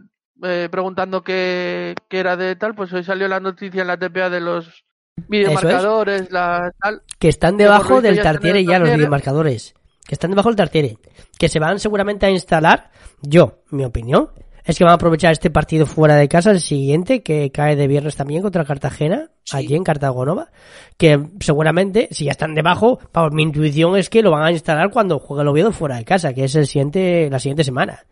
[0.43, 4.29] eh, preguntando qué, qué era de tal, pues hoy salió la noticia en la TPA
[4.29, 4.83] de los
[5.27, 7.01] videomarcadores, la tal.
[7.19, 9.73] que están debajo del tartiere ya los videomarcadores.
[10.05, 10.97] Que están debajo del tartiere.
[11.37, 12.91] Que se van seguramente a instalar.
[13.21, 14.29] Yo, mi opinión,
[14.63, 17.87] es que van a aprovechar este partido fuera de casa, el siguiente, que cae de
[17.87, 19.57] viernes también contra Cartagena, Sí.
[19.57, 20.49] allí en Cartagonova.
[20.97, 24.89] Que seguramente, si ya están debajo, vamos, mi intuición es que lo van a instalar
[24.91, 28.05] cuando juegue el Oviedo fuera de casa, que es el siguiente, la siguiente semana.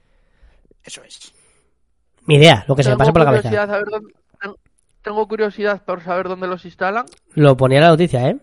[0.83, 1.31] Eso es.
[2.27, 3.43] Mi idea, lo que se me pasa por la cabeza.
[3.49, 4.21] curiosidad a ver dónde- ten-
[5.05, 7.05] tengo curiosidad por saber dónde los instalan.
[7.35, 8.37] Lo ponía la noticia, ¿eh?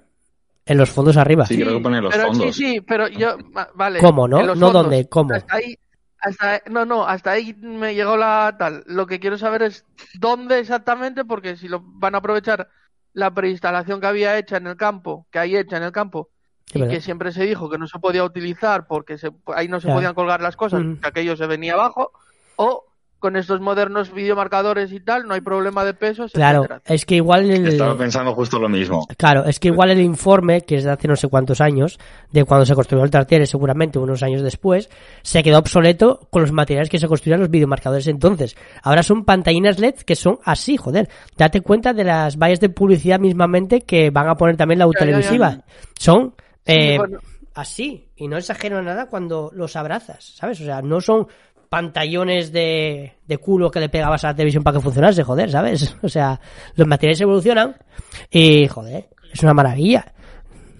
[0.64, 1.44] En los fondos arriba.
[1.44, 2.54] Sí, creo que pone los pero fondos.
[2.56, 3.98] Sí, sí, pero yo, va- vale.
[3.98, 4.38] ¿Cómo, no?
[4.40, 4.72] No fondos.
[4.72, 5.34] dónde, ¿cómo?
[5.34, 5.76] Hasta ahí,
[6.20, 8.84] hasta, no, no, hasta ahí me llegó la tal.
[8.86, 12.68] Lo que quiero saber es dónde exactamente, porque si lo van a aprovechar
[13.12, 16.30] la preinstalación que había hecha en el campo, que hay hecha en el campo,
[16.72, 16.94] y verdad.
[16.94, 20.14] que siempre se dijo que no se podía utilizar porque se, ahí no se podían
[20.14, 20.94] colgar las cosas, Mm.
[21.00, 22.12] que aquello se venía abajo,
[22.56, 22.84] o
[23.22, 26.82] con estos modernos videomarcadores y tal, no hay problema de pesos, Claro, etcétera.
[26.84, 29.06] es que igual el, Estaba pensando justo lo mismo.
[29.16, 31.98] Claro, es que igual el informe, que es de hace no sé cuántos años,
[32.32, 34.90] de cuando se construyó el Tartiere, seguramente unos años después,
[35.22, 38.56] se quedó obsoleto con los materiales que se construían los videomarcadores entonces.
[38.82, 41.08] Ahora son pantallinas LED que son así, joder.
[41.38, 44.90] Date cuenta de las vallas de publicidad mismamente que van a poner también la Ya,
[44.90, 45.06] ya, ya.
[45.06, 45.58] televisiva.
[45.98, 46.34] Son
[46.66, 47.18] Sí, eh, bueno.
[47.54, 50.60] así, y no exagero nada cuando los abrazas, ¿sabes?
[50.60, 51.26] O sea, no son
[51.72, 55.96] pantallones de, de culo que le pegabas a la televisión para que funcionase, joder, ¿sabes?
[56.02, 56.38] O sea,
[56.76, 57.76] los materiales evolucionan
[58.30, 60.12] y, joder, es una maravilla.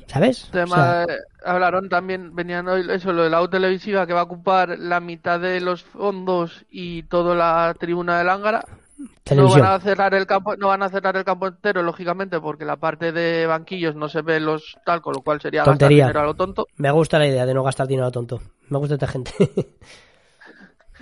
[0.06, 0.48] ¿Sabes?
[0.50, 1.06] O Tema, sea, eh,
[1.46, 5.00] hablaron también, venían hoy eso, lo de la U televisiva que va a ocupar la
[5.00, 8.62] mitad de los fondos y toda la tribuna del Ángara.
[8.98, 9.62] No televisión.
[9.62, 12.76] van a cerrar el campo, no van a cerrar el campo entero, lógicamente, porque la
[12.76, 16.04] parte de banquillos no se ve los tal, con lo cual sería Tontería.
[16.04, 16.66] gastar dinero a lo tonto.
[16.76, 18.42] Me gusta la idea de no gastar dinero a tonto.
[18.68, 19.32] Me gusta esta gente.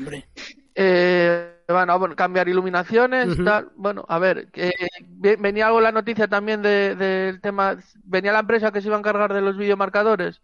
[0.00, 0.26] Hombre.
[0.74, 3.68] Eh, bueno, cambiar iluminaciones, tal.
[3.76, 4.72] Bueno, a ver, que
[5.08, 8.96] ve- venía algo la noticia también de- del tema, venía la empresa que se iba
[8.96, 10.40] a encargar de los videomarcadores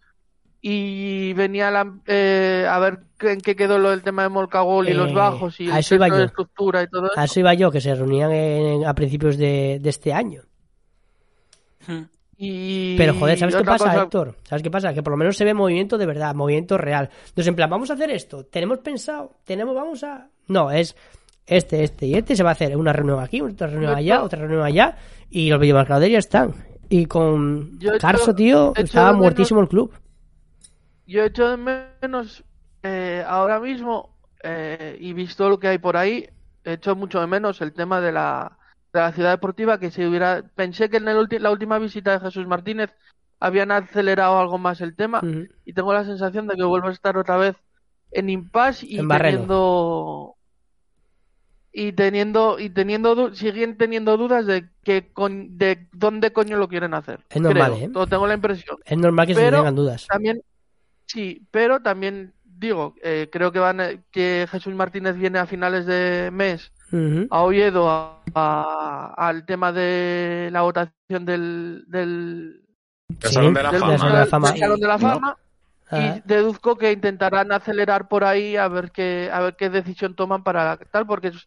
[0.61, 4.95] y venía la, eh, a ver en qué quedó lo del tema de Molcagol y
[4.95, 6.27] los Eh, bajos y a el eso iba centro de yo.
[6.27, 7.19] estructura y todo eso.
[7.21, 10.43] A eso iba yo, que se reunían en- a principios de, de este año.
[11.87, 12.03] Hmm.
[12.39, 14.35] Y Pero joder, ¿sabes qué pasa, cosa- Héctor?
[14.43, 14.93] ¿Sabes qué pasa?
[14.93, 17.09] Que por lo menos se ve movimiento de verdad, movimiento real.
[17.29, 20.29] Entonces, en plan, vamos a hacer esto, tenemos pensado, tenemos, vamos a...
[20.49, 20.95] No, es
[21.47, 24.41] este, este y este se va a hacer una reunión aquí, otra reunión allá, otra
[24.41, 24.97] reunión allá,
[25.31, 26.55] y los videomarcadores ya están.
[26.89, 29.93] Y con Yo Carso, tío, estaba menos- muertísimo el club.
[31.07, 31.57] Yo echo de
[32.03, 32.45] menos
[32.83, 36.29] eh, ahora mismo, eh, y visto lo que hay por ahí,
[36.65, 38.59] echo mucho de menos el tema de la,
[39.01, 42.13] de la ciudad deportiva, que si hubiera, pensé que en el ulti- la última visita
[42.13, 42.91] de Jesús Martínez
[43.39, 45.21] habían acelerado algo más el tema,
[45.65, 47.57] y tengo la sensación de que vuelvo a estar otra vez
[48.11, 50.37] en impasse y En teniendo
[51.73, 56.95] y teniendo y teniendo siguen teniendo dudas de que con, de dónde coño lo quieren
[56.95, 57.21] hacer.
[57.29, 58.03] Es normal, Creo.
[58.05, 58.07] ¿eh?
[58.09, 58.79] Tengo la impresión.
[58.85, 60.07] Es normal que se tengan dudas.
[60.07, 60.41] También,
[61.05, 66.31] sí, pero también digo, eh, creo que van que Jesús Martínez viene a finales de
[66.33, 67.27] mes Ujú.
[67.31, 72.63] a Oviedo a- a- al tema de la votación del, del,
[73.23, 73.99] El Salón de la del, Fama.
[73.99, 74.51] Salón de la Fama.
[74.51, 74.99] del Salón de la.
[74.99, 75.37] Fama,
[75.89, 80.17] Ah, y deduzco que intentarán acelerar por ahí a ver qué a ver qué decisión
[80.17, 81.47] toman para tal porque es-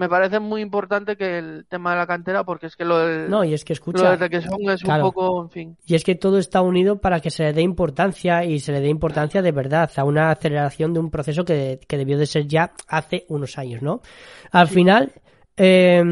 [0.00, 3.28] me parece muy importante que el tema de la cantera porque es que lo del,
[3.28, 5.04] no, y es que lo escucha, del Requesón es claro.
[5.04, 7.60] un poco en fin Y es que todo está unido para que se le dé
[7.60, 11.80] importancia y se le dé importancia de verdad a una aceleración de un proceso que,
[11.86, 14.00] que debió de ser ya hace unos años, ¿no?
[14.52, 15.12] Al final,
[15.54, 16.02] eh,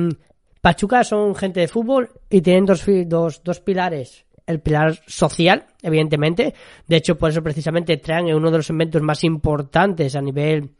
[0.60, 4.26] Pachuca son gente de fútbol y tienen dos, dos, dos pilares.
[4.46, 6.54] El pilar social, evidentemente.
[6.86, 10.77] De hecho, por eso precisamente traen en uno de los eventos más importantes a nivel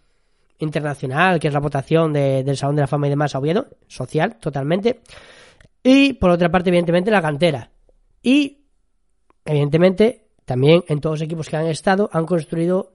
[0.59, 3.69] internacional, que es la votación de- del Salón de la Fama y demás a Oviedo.
[3.87, 5.01] Social, totalmente.
[5.83, 7.71] Y por otra parte, evidentemente, la cantera.
[8.23, 8.65] Y
[9.45, 12.95] evidentemente, también en todos los equipos que han estado han construido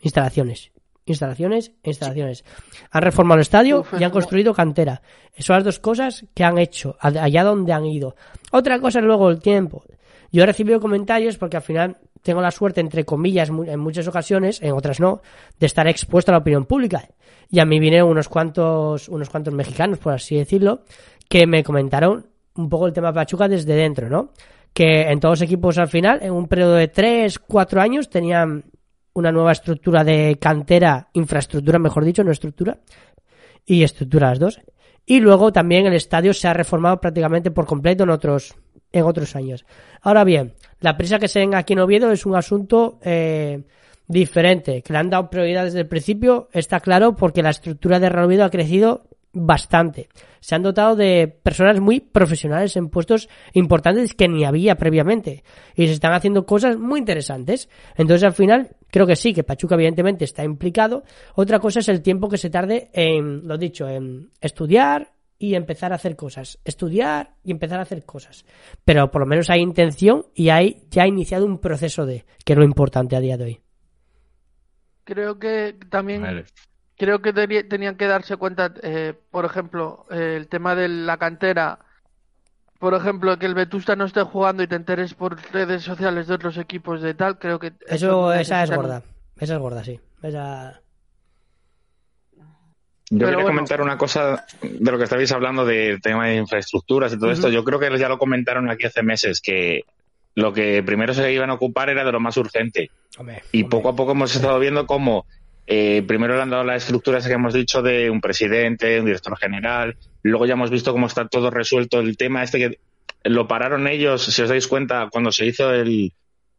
[0.00, 0.72] instalaciones.
[1.06, 2.44] Instalaciones, instalaciones.
[2.90, 5.02] Han reformado el estadio y han construido cantera.
[5.32, 8.16] Esas son las dos cosas que han hecho, allá donde han ido.
[8.52, 9.84] Otra cosa es luego el tiempo.
[10.32, 14.60] Yo he recibido comentarios porque al final tengo la suerte, entre comillas, en muchas ocasiones,
[14.62, 15.20] en otras no,
[15.60, 17.06] de estar expuesto a la opinión pública.
[17.50, 20.84] Y a mí vinieron unos cuantos, unos cuantos mexicanos, por así decirlo,
[21.28, 24.30] que me comentaron un poco el tema Pachuca desde dentro, ¿no?
[24.72, 28.64] Que en todos los equipos al final, en un periodo de 3, 4 años, tenían
[29.12, 32.78] una nueva estructura de cantera, infraestructura, mejor dicho, no estructura,
[33.66, 34.60] y estructura las dos.
[35.04, 38.54] Y luego también el estadio se ha reformado prácticamente por completo en otros,
[38.92, 39.66] en otros años.
[40.00, 43.62] Ahora bien, la prisa que se venga aquí en Oviedo es un asunto eh,
[44.06, 48.10] diferente, que le han dado prioridad desde el principio, está claro, porque la estructura de
[48.10, 50.10] Real Oviedo ha crecido bastante.
[50.40, 55.42] Se han dotado de personas muy profesionales en puestos importantes que ni había previamente.
[55.74, 57.70] Y se están haciendo cosas muy interesantes.
[57.96, 61.02] Entonces, al final, creo que sí, que Pachuca evidentemente está implicado.
[61.34, 65.92] Otra cosa es el tiempo que se tarde en, lo dicho, en estudiar y empezar
[65.92, 66.58] a hacer cosas.
[66.64, 68.44] Estudiar y empezar a hacer cosas.
[68.84, 72.58] Pero por lo menos hay intención y hay ya iniciado un proceso de, que es
[72.58, 73.60] lo importante a día de hoy.
[75.04, 76.44] creo que también Vale.
[76.96, 81.80] Creo que tenían que darse cuenta, eh, por ejemplo, eh, el tema de la cantera,
[82.78, 86.34] por ejemplo, que el Vetusta no esté jugando y te enteres por redes sociales de
[86.34, 89.02] otros equipos de tal, creo que Eso, esa es gorda.
[89.36, 90.00] Esa es gorda, sí.
[90.22, 90.80] Esa...
[93.10, 93.48] Yo Pero quería bueno.
[93.48, 97.50] comentar una cosa de lo que estabais hablando del tema de infraestructuras y todo esto.
[97.50, 99.82] Yo creo que ya lo comentaron aquí hace meses, que
[100.34, 102.90] lo que primero se iban a ocupar era de lo más urgente.
[103.18, 103.70] Hombre, Y hombre.
[103.70, 105.26] poco a poco hemos estado viendo cómo
[105.66, 109.36] eh, primero le han dado las estructuras que hemos dicho de un presidente, un director
[109.38, 112.78] general, luego ya hemos visto cómo está todo resuelto el tema este que
[113.24, 116.12] lo pararon ellos, si os dais cuenta, cuando se hizo el,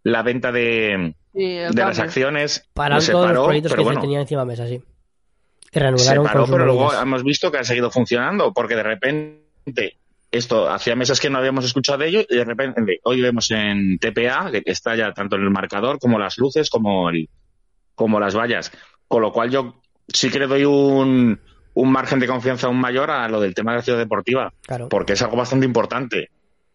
[0.04, 3.82] la venta de, Sí, el de las acciones, Pararon se todos paró, los proyectos pero
[3.82, 4.82] que bueno, se tenían encima de mesa, sí.
[5.76, 9.98] Se reanudaron con paró, pero luego hemos visto que ha seguido funcionando, porque de repente
[10.32, 13.98] esto hacía meses que no habíamos escuchado de ello y de repente hoy vemos en
[14.00, 17.30] TPA que que está ya tanto el marcador como las luces como el,
[17.94, 18.72] como las vallas,
[19.08, 19.76] con lo cual yo
[20.08, 21.40] sí que le doy un,
[21.74, 24.90] un margen de confianza aún mayor a lo del tema de la ciudad deportiva, Claro.
[24.90, 26.30] porque es algo bastante importante.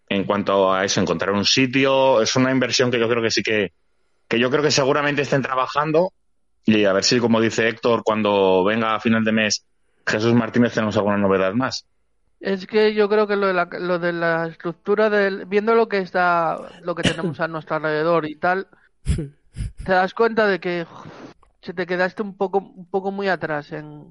[0.09, 2.21] en cuanto a eso, encontrar un sitio.
[2.21, 3.73] Es una inversión que yo creo que sí que,
[4.27, 6.13] que yo creo que seguramente estén trabajando
[6.65, 9.65] y a ver si, como dice Héctor, cuando venga a final de mes
[10.07, 11.87] Jesús Martínez tenemos alguna novedad más.
[12.41, 15.89] Es que yo creo que lo de la, lo de la estructura del, viendo lo
[15.89, 18.67] que está, lo que tenemos a nuestro alrededor y tal,
[19.05, 20.87] te das cuenta de que
[21.61, 24.07] se te quedaste un poco, un poco muy atrás en,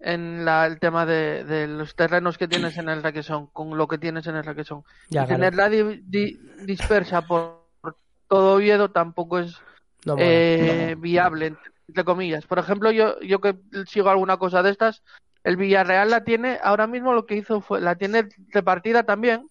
[0.00, 3.86] en la, el tema de, de los terrenos que tienes en el Requesón, con lo
[3.86, 4.82] que tienes en el Requesón.
[5.08, 5.28] Ya, y claro.
[5.28, 9.56] tenerla di- di- dispersa por, por todo Oviedo tampoco es
[10.04, 11.54] No eh, viable,
[11.88, 12.46] entre comillas.
[12.46, 15.02] Por ejemplo, yo, yo que sigo alguna cosa de estas,
[15.44, 19.48] el Villarreal la tiene, ahora mismo lo que hizo fue, la tiene repartida también,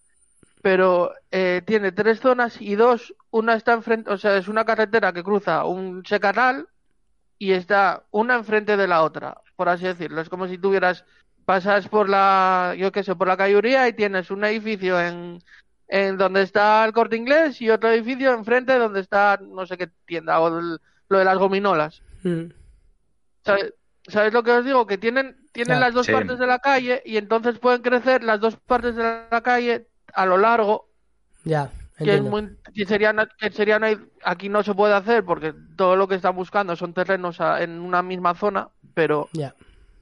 [0.61, 5.13] pero eh, tiene tres zonas y dos, una está enfrente, o sea, es una carretera
[5.13, 6.67] que cruza un secanal
[7.37, 10.21] y está una enfrente de la otra, por así decirlo.
[10.21, 11.05] Es como si tuvieras,
[11.45, 15.41] pasas por la, yo qué sé, por la Cayuría y tienes un edificio en,
[15.89, 19.89] en donde está el Corte Inglés y otro edificio enfrente donde está no sé qué
[20.05, 22.01] tienda o el- lo de las gominolas.
[22.23, 22.51] Mm.
[23.43, 23.73] ¿Sabes,
[24.07, 24.85] ¿Sabes lo que os digo?
[24.87, 26.11] Que tienen, tienen las dos sí.
[26.11, 30.25] partes de la calle y entonces pueden crecer las dos partes de la calle a
[30.25, 30.87] lo largo,
[31.43, 32.29] Ya, que, es entiendo.
[32.29, 36.15] muy, que sería, que sería una- aquí no se puede hacer porque todo lo que
[36.15, 39.53] están buscando son terrenos a- en una misma zona, pero Ya.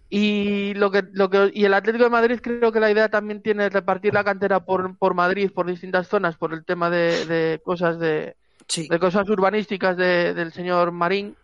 [0.09, 3.41] Y lo que, lo que y el Atlético de Madrid creo que la idea también
[3.41, 7.61] tiene repartir la cantera por, por Madrid, por distintas zonas, por el tema de, de
[7.63, 8.35] cosas de,
[8.67, 8.87] Sí.
[8.89, 11.35] de cosas urbanísticas de- del señor Marín.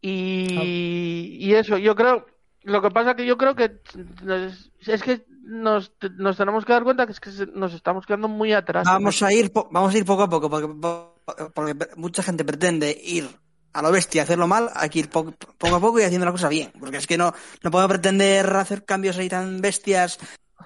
[0.00, 2.26] Y, y eso, yo creo,
[2.62, 3.80] lo que pasa que yo creo que
[4.22, 8.28] nos- es que nos, nos tenemos que dar cuenta que es que nos estamos quedando
[8.28, 8.84] muy atrás.
[8.86, 11.14] Vamos a ir, vamos a ir poco a poco, porque, po-
[11.54, 13.28] porque mucha gente pretende ir
[13.74, 16.32] a lo bestia, hacerlo mal, hay que ir po- poco a poco y haciendo la
[16.32, 20.18] cosa bien, porque es que no, no puedo pretender hacer cambios ahí tan bestias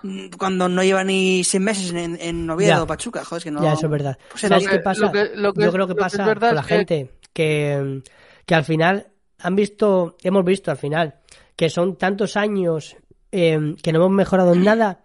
[0.02, 3.50] mm, cuando no lleva ni seis meses en, en Oviedo o Pachuca, joder, es que
[3.50, 3.62] no.
[3.62, 4.18] Ya, eso es verdad.
[4.30, 5.00] pues ¿Sabes era- qué que- pasa?
[5.06, 8.02] lo que- lo que Yo creo que lo pasa con la que- gente que,
[8.46, 9.06] que al final
[9.40, 11.14] han visto, hemos visto al final,
[11.56, 12.96] que son tantos años
[13.32, 15.00] eh, que no hemos mejorado en nada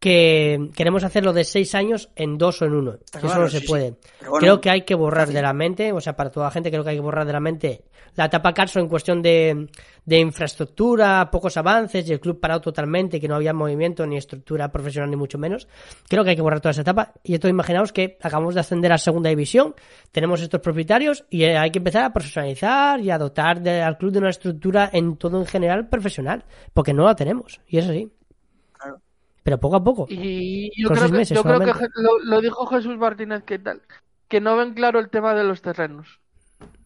[0.00, 2.98] que queremos hacerlo de seis años en dos o en uno.
[3.16, 3.94] Eso no se sí, puede.
[4.20, 6.70] Bueno, creo que hay que borrar de la mente, o sea, para toda la gente
[6.70, 7.82] creo que hay que borrar de la mente
[8.14, 9.68] la etapa Carso en cuestión de,
[10.04, 14.72] de infraestructura, pocos avances y el club parado totalmente, que no había movimiento ni estructura
[14.72, 15.68] profesional ni mucho menos.
[16.08, 17.12] Creo que hay que borrar toda esa etapa.
[17.22, 19.74] Y esto imaginaos que acabamos de ascender a segunda división,
[20.10, 23.98] tenemos estos propietarios y eh, hay que empezar a profesionalizar y a dotar de- al
[23.98, 26.44] club de una estructura en todo en general profesional,
[26.74, 27.60] porque no la tenemos.
[27.68, 28.10] Y eso sí.
[29.48, 30.06] Pero poco a poco.
[30.10, 33.80] Y yo creo que, meses yo creo que lo, lo dijo Jesús Martínez que tal,
[34.28, 36.20] que no ven claro el tema de los terrenos.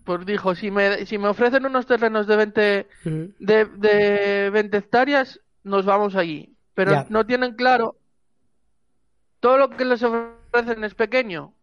[0.04, 3.32] Pues dijo, si me, si me ofrecen unos terrenos de 20, Ujú.
[3.40, 6.54] de, de 20 hectáreas, nos vamos allí.
[6.74, 7.06] Pero Ya.
[7.08, 7.96] no tienen claro,
[9.40, 11.54] todo lo que les ofrecen es pequeño.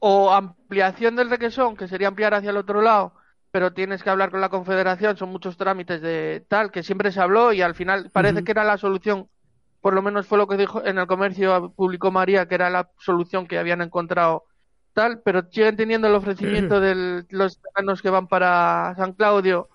[0.00, 3.14] O ampliación del requesón, que sería ampliar hacia el otro lado,
[3.52, 7.20] pero tienes que hablar con la confederación, son muchos trámites de tal, que siempre se
[7.20, 9.28] habló y al final parece que era la solución,
[9.84, 12.88] por lo menos fue lo que dijo en el comercio, publicó María, que era la
[12.98, 14.44] solución que habían encontrado
[14.94, 19.68] tal, pero siguen teniendo el ofrecimiento de los terrenos que van para San Claudio,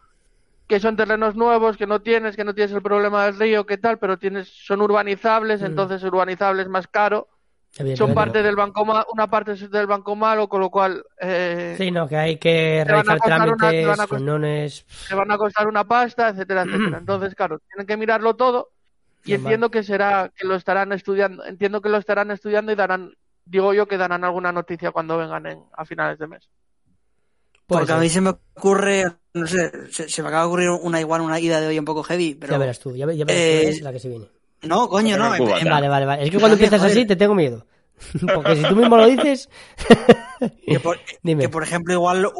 [0.68, 3.78] que son terrenos nuevos, que no tienes, que no tienes el problema del río, que
[3.78, 5.66] tal, pero tienes, son urbanizables, Mm.
[5.66, 7.28] entonces urbanizables más caro,
[7.96, 11.76] son parte del banco ma- una parte es del banco malo, con lo cual eh,
[11.78, 14.86] Sí, no, que hay que realizar una- te trámites, van a costar- reuniones.
[15.08, 16.98] te van a costar una pasta, etcétera, etcétera.
[16.98, 18.70] Entonces, claro, tienen que mirarlo todo
[19.26, 19.46] y Normal.
[19.46, 23.14] entiendo que será que lo estarán estudiando, entiendo que lo estarán estudiando y darán,
[23.46, 26.50] digo yo que darán alguna noticia cuando vengan en, a finales de mes.
[27.68, 31.00] Porque a mí se me ocurre, no sé, se, se me acaba de ocurrir una
[31.00, 32.52] igual una ida de hoy un poco heavy, pero.
[32.54, 34.28] Ya verás tú, ya, ya verás tú, Eh, es la que se viene.
[34.64, 35.36] No, coño, no.
[35.36, 35.70] En- en-.
[35.70, 36.24] Vale, vale, vale.
[36.24, 37.66] Es que cuando Joder, empiezas así te tengo miedo.
[38.34, 39.50] Porque si tú mismo lo dices.
[40.66, 41.44] que, por, Dime.
[41.44, 42.32] que, por ejemplo, igual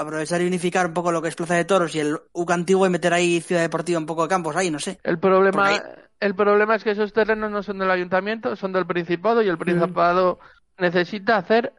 [0.00, 2.86] aprovechar y unificar un poco lo que es Plaza de Toros y el UCA antiguo
[2.86, 4.98] y meter ahí Ciudad Deportiva un poco de campos ahí, no sé.
[5.02, 5.82] El problema,
[6.20, 9.58] el problema es que esos terrenos no son del ayuntamiento, son del Principado y el
[9.58, 10.38] Principado
[10.78, 11.72] necesita hacer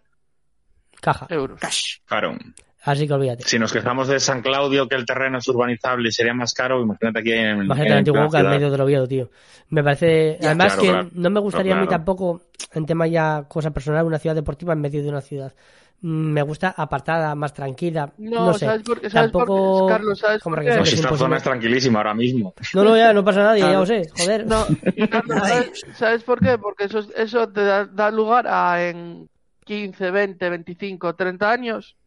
[1.02, 1.28] Caja.
[1.30, 1.60] euros.
[1.60, 2.00] Cash.
[2.06, 2.38] Claro.
[2.84, 3.44] Así que olvídate.
[3.46, 6.82] Si nos quejamos de San Claudio, que el terreno es urbanizable y sería más caro,
[6.82, 9.30] imagínate aquí en, Imagínate en el antiguo en medio del Oviedo, tío.
[9.70, 10.38] Me parece.
[10.40, 11.10] Ya, Además, claro, que claro.
[11.14, 12.42] no me gustaría a mí tampoco,
[12.74, 15.54] en tema ya cosa personal, una ciudad deportiva en medio de una ciudad.
[16.02, 18.14] Mm, Me gusta apartada, más tranquila.
[18.18, 18.66] No, No, sé.
[18.66, 19.10] ¿sabes por qué?
[19.10, 19.48] ¿Sabes por qué?
[19.48, 19.88] Tampoco.
[19.88, 20.72] Carlos, ¿sabes como por qué?
[20.78, 22.54] Pues si es esta zona es tranquilísima ahora mismo.
[22.74, 24.10] No, no, ya no pasa nada, ya lo sé.
[24.18, 24.48] Joder.
[24.48, 24.66] No,
[25.12, 26.58] Carlos, ¿sabes, sabes por qué?
[26.58, 29.30] Porque eso, eso te da, da lugar a en
[29.66, 31.98] 15, 20, 25, 30 años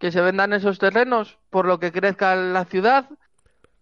[0.00, 3.06] que se vendan esos terrenos por lo que crezca la ciudad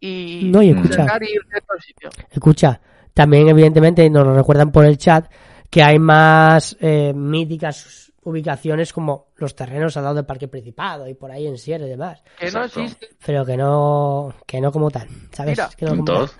[0.00, 0.94] y No, y escucha.
[1.04, 2.10] sacar y irte a otro sitio.
[2.30, 2.80] Escucha,
[3.14, 5.30] también evidentemente nos lo recuerdan por el chat
[5.70, 11.14] que hay más eh, míticas ubicaciones como los terrenos al lado del Parque Principado y
[11.14, 12.22] por ahí en Sierra y demás.
[12.38, 12.80] Que no Exacto.
[12.80, 13.08] existe.
[13.24, 15.56] Pero que no, que no como tal, ¿sabes?
[15.56, 16.30] Mira, que no como tal.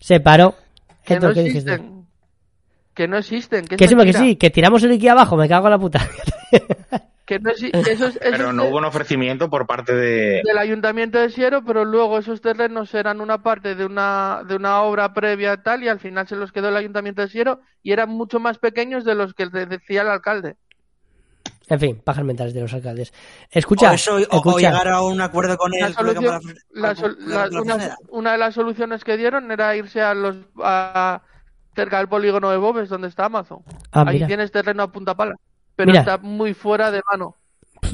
[0.00, 0.54] Se paró.
[1.04, 1.72] Que no ¿qué dijiste?
[1.72, 2.06] existen.
[2.94, 3.64] Que no existen.
[3.66, 6.06] Que, sí, que sí, que tiramos el Iki abajo, me cago en la puta.
[7.26, 10.42] Que no exi- eso es- eso Pero no hubo un ofrecimiento por parte de...
[10.44, 14.82] del ayuntamiento de Siero, pero luego esos terrenos eran una parte de una, de una
[14.82, 18.10] obra previa tal y al final se los quedó el ayuntamiento de Siero y eran
[18.10, 20.56] mucho más pequeños de los que de- decía el alcalde.
[21.66, 23.10] En fin, pajas mentales de los alcaldes.
[23.50, 24.58] Escucha, o eso, o- o, escucha.
[24.70, 25.94] llegar a un acuerdo con él.
[28.10, 31.22] una, de las soluciones que dieron era irse a los a-
[31.74, 33.60] cerca del polígono de Bobes donde está Amazon.
[33.92, 34.26] Ah, Ahí mira.
[34.26, 35.34] tienes terreno a punta pala,
[35.76, 36.00] pero Mira.
[36.00, 37.36] está muy fuera de mano.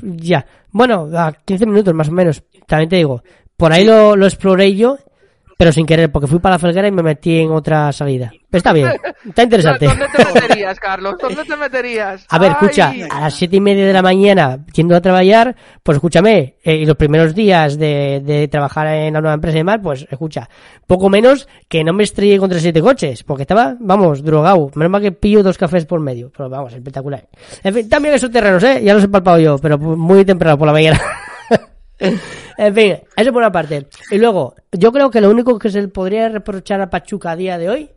[0.02, 0.46] Ya.
[0.70, 2.42] Bueno, a 15 minutos más o menos.
[2.66, 3.22] También te digo,
[3.56, 4.98] por ahí lo, lo exploré yo,
[5.58, 8.32] pero sin querer, porque fui para la felguera y me metí en otra salida.
[8.50, 8.88] Pero está bien,
[9.28, 9.86] está interesante.
[9.86, 11.14] ¿Dónde te meterías, Carlos?
[11.20, 12.26] ¿Dónde te meterías?
[12.28, 15.54] A ver, escucha, Ay, a las siete y media de la mañana, yendo a trabajar,
[15.84, 19.60] pues escúchame, eh, y los primeros días de, de trabajar en la nueva empresa y
[19.60, 20.48] demás, pues escucha,
[20.88, 24.72] poco menos que no me estrellé contra siete coches, porque estaba, vamos, drogado.
[24.74, 27.28] Menos mal que pillo dos cafés por medio, pero vamos, espectacular.
[27.62, 30.66] En fin, también esos terrenos, eh, ya los he palpado yo, pero muy temprano por
[30.66, 31.00] la mañana.
[32.00, 33.86] en fin, eso por una parte.
[34.10, 37.36] Y luego, yo creo que lo único que se le podría reprochar a Pachuca a
[37.36, 37.90] día de hoy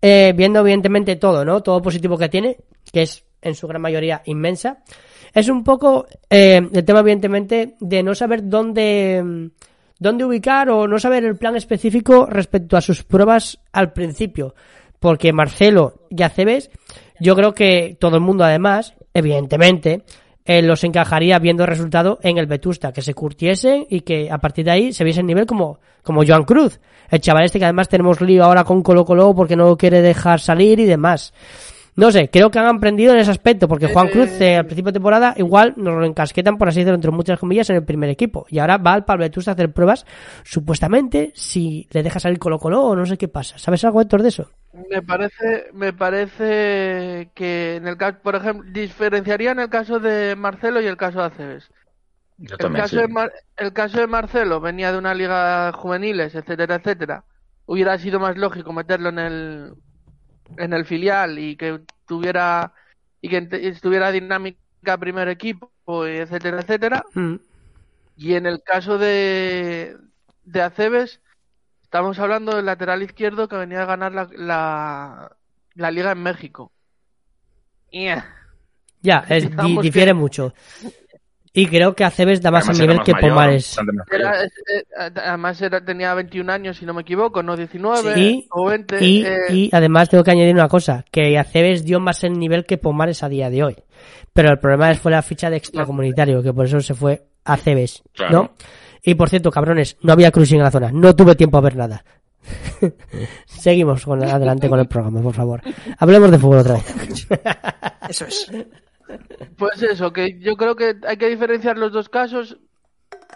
[0.00, 1.62] eh, viendo evidentemente todo, ¿no?
[1.62, 2.56] Todo positivo que tiene,
[2.92, 4.82] que es en su gran mayoría inmensa,
[5.32, 9.50] es un poco eh, el tema evidentemente de no saber dónde,
[9.98, 14.54] dónde ubicar o no saber el plan específico respecto a sus pruebas al principio.
[14.98, 16.70] Porque Marcelo y Aceves,
[17.20, 20.04] yo creo que todo el mundo además, evidentemente,
[20.46, 24.38] eh, los encajaría viendo el resultado en el Vetusta, que se curtiesen y que a
[24.38, 26.80] partir de ahí se viese el nivel como, como Joan Cruz,
[27.10, 30.40] el chaval este que además tenemos lío ahora con Colo Colo porque no quiere dejar
[30.40, 31.32] salir y demás.
[31.96, 34.92] No sé, creo que han aprendido en ese aspecto, porque Juan Cruz eh, al principio
[34.92, 38.10] de temporada igual nos lo encasquetan, por así decirlo, entre muchas comillas, en el primer
[38.10, 38.44] equipo.
[38.50, 40.04] Y ahora va al Palvetusta a hacer pruebas,
[40.44, 43.56] supuestamente, si le deja salir Colo Colo o no sé qué pasa.
[43.56, 44.50] ¿Sabes algo, Héctor, de eso?
[44.90, 50.36] Me parece, me parece que en el caso, por ejemplo, diferenciaría en el caso de
[50.36, 51.70] Marcelo y el caso de Aceves.
[52.38, 53.00] Yo El también, caso, sí.
[53.00, 57.24] de Mar- el caso de Marcelo venía de una liga juveniles, etcétera, etcétera.
[57.66, 59.74] Hubiera sido más lógico meterlo en el
[60.58, 62.74] en el filial y que tuviera
[63.20, 65.72] y que estuviera dinámica primer equipo,
[66.08, 67.04] y etcétera, etcétera.
[67.14, 67.36] Mm.
[68.16, 69.96] Y en el caso de,
[70.44, 71.20] de Aceves,
[71.86, 75.36] estamos hablando del lateral izquierdo que venía a ganar la, la,
[75.74, 76.72] la liga en México.
[77.90, 78.26] Yeah.
[79.00, 80.52] Ya, es, di- Digamos que- difiere mucho.
[81.52, 83.76] Y creo que Aceves da más a Además, era nivel más que mayor, Pomares.
[84.12, 84.84] Era, eh,
[85.24, 89.02] además era, tenía 21 años, si no me equivoco, no 19 Sí, o 20.
[89.02, 92.66] Y, eh, y además tengo que añadir una cosa, que Aceves dio más el nivel
[92.66, 93.76] que Pomares a día de hoy.
[94.34, 97.54] Pero el problema es fue la ficha de extracomunitario, que por eso se fue a
[97.54, 98.32] Aceves, Claro.
[98.34, 98.50] ¿no?
[99.06, 101.76] Y por cierto, cabrones, no había cruising en la zona, no tuve tiempo a ver
[101.76, 102.04] nada.
[103.46, 105.62] Seguimos con, adelante con el programa, por favor.
[105.98, 107.28] Hablemos de fútbol otra vez.
[108.08, 108.50] Eso es.
[109.56, 112.58] Pues eso, que yo creo que hay que diferenciar los dos casos.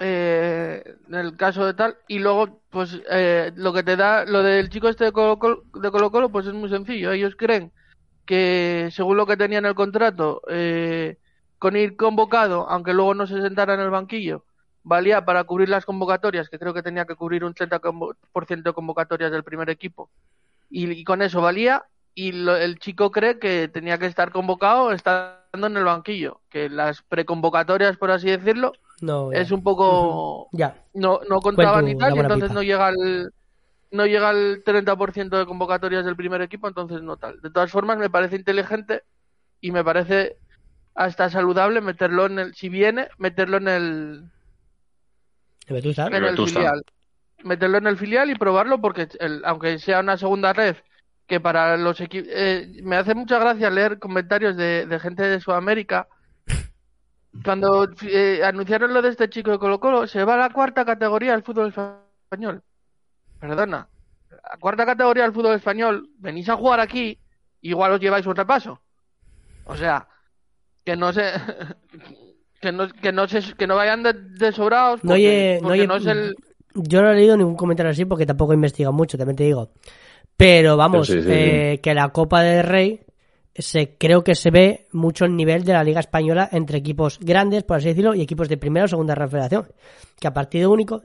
[0.00, 4.42] eh, en el caso de tal, y luego, pues eh, lo que te da, lo
[4.42, 7.12] del chico este de Colo Colo, de Colo Colo, pues es muy sencillo.
[7.12, 7.70] Ellos creen
[8.26, 11.18] que, según lo que tenía en el contrato, eh,
[11.60, 14.44] con ir convocado, aunque luego no se sentara en el banquillo,
[14.82, 19.30] valía para cubrir las convocatorias, que creo que tenía que cubrir un 30% de convocatorias
[19.32, 20.10] del primer equipo.
[20.70, 24.92] Y, y con eso valía, y lo- el chico cree que tenía que estar convocado
[24.92, 30.76] estando en el banquillo, que las preconvocatorias, por así decirlo, No, es un poco Ya.
[30.94, 32.54] no, no contaban y tal, y entonces pipa.
[32.54, 33.32] no llega al
[33.92, 37.40] no llega al 30% de convocatorias del primer equipo, entonces no tal.
[37.40, 39.02] De todas formas, me parece inteligente
[39.60, 40.38] y me parece
[40.94, 44.24] hasta saludable meterlo en el, si viene, meterlo en el,
[45.74, 46.06] Vetusta.
[46.06, 46.82] en el filial.
[47.44, 50.76] Meterlo en el filial y probarlo porque el- aunque sea una segunda red
[51.26, 52.28] que para los equipos
[52.82, 56.08] me hace mucha gracia leer comentarios de, de gente de Sudamérica.
[57.44, 60.84] Cuando eh, anunciaron lo de este chico de Colo Colo se va a la cuarta
[60.84, 62.62] categoría del fútbol español.
[63.38, 63.88] Perdona.
[64.30, 67.18] La cuarta categoría del fútbol español venís a jugar aquí
[67.62, 68.80] igual os lleváis un repaso.
[69.64, 70.08] O sea
[70.84, 71.30] que no se
[72.60, 75.68] que no que no se que no vayan de, de sobrados No porque, oye- no
[75.68, 76.34] oye- no es el
[76.74, 79.70] Yo no he leído ningún comentario así porque tampoco he investigado mucho, también te digo.
[80.36, 81.28] Pero vamos, Sí, sí, sí.
[81.30, 83.00] eh, que la Copa del Rey
[83.54, 87.64] se creo que se ve mucho el nivel de la Liga Española entre equipos grandes,
[87.64, 89.66] por así decirlo, y equipos de primera o segunda federación.
[90.20, 91.02] Que a partido único,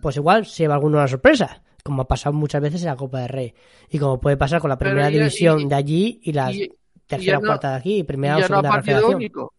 [0.00, 1.60] pues igual se lleva alguno una sorpresa.
[1.82, 3.54] como ha pasado muchas veces en la Copa de Rey.
[3.90, 6.50] Y como puede pasar con la primera ya- división y- de allí y la
[7.06, 9.16] tercera o no- cuarta de aquí, y primera Y o no segunda partido federación.
[9.16, 9.52] único.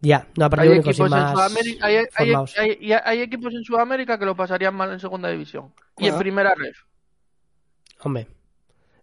[0.00, 3.54] Ya, no ha Hay partido único, equipos, en más Sudamérica, hay, hay- hay- hay equipos
[3.54, 5.72] en Sudamérica que lo pasarían mal en segunda división.
[5.98, 6.76] Y en primera ref.
[8.02, 8.26] Hombre,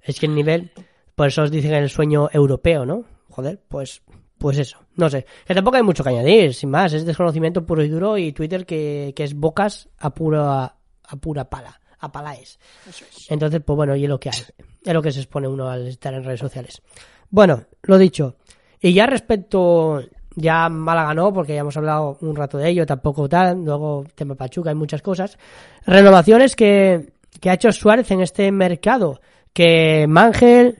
[0.01, 0.71] es que el nivel,
[1.15, 3.05] por eso os dicen el sueño europeo, ¿no?
[3.29, 4.03] Joder, pues,
[4.37, 5.25] pues eso, no sé.
[5.47, 8.65] Que tampoco hay mucho que añadir, sin más, es desconocimiento puro y duro y Twitter
[8.65, 12.59] que, que es bocas a pura, a pura pala, a palaes.
[12.87, 13.31] Eso es.
[13.31, 14.39] Entonces, pues bueno, y es lo que hay.
[14.85, 16.81] Es lo que se expone uno al estar en redes sociales.
[17.29, 18.35] Bueno, lo dicho.
[18.79, 20.03] Y ya respecto,
[20.36, 23.63] ya Málaga no, porque ya hemos hablado un rato de ello, tampoco tal.
[23.63, 25.38] Luego, tema Pachuca, hay muchas cosas.
[25.86, 29.19] Renovaciones que, que ha hecho Suárez en este mercado.
[29.53, 30.77] Que Mangel,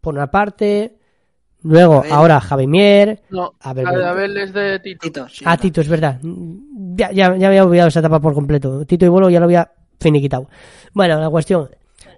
[0.00, 0.94] por una parte.
[1.62, 2.12] Luego, Abel.
[2.12, 3.20] ahora Javimier.
[3.30, 4.04] No, Abel Blanco.
[4.06, 5.00] Abel es de Tito.
[5.02, 5.62] Tito, sí, Ah, verdad.
[5.62, 6.20] Tito, es verdad.
[6.22, 8.84] Ya, ya, ya había olvidado esa etapa por completo.
[8.86, 9.70] Tito y Bolo ya lo había
[10.00, 10.48] finiquitado.
[10.94, 11.68] Bueno, la cuestión.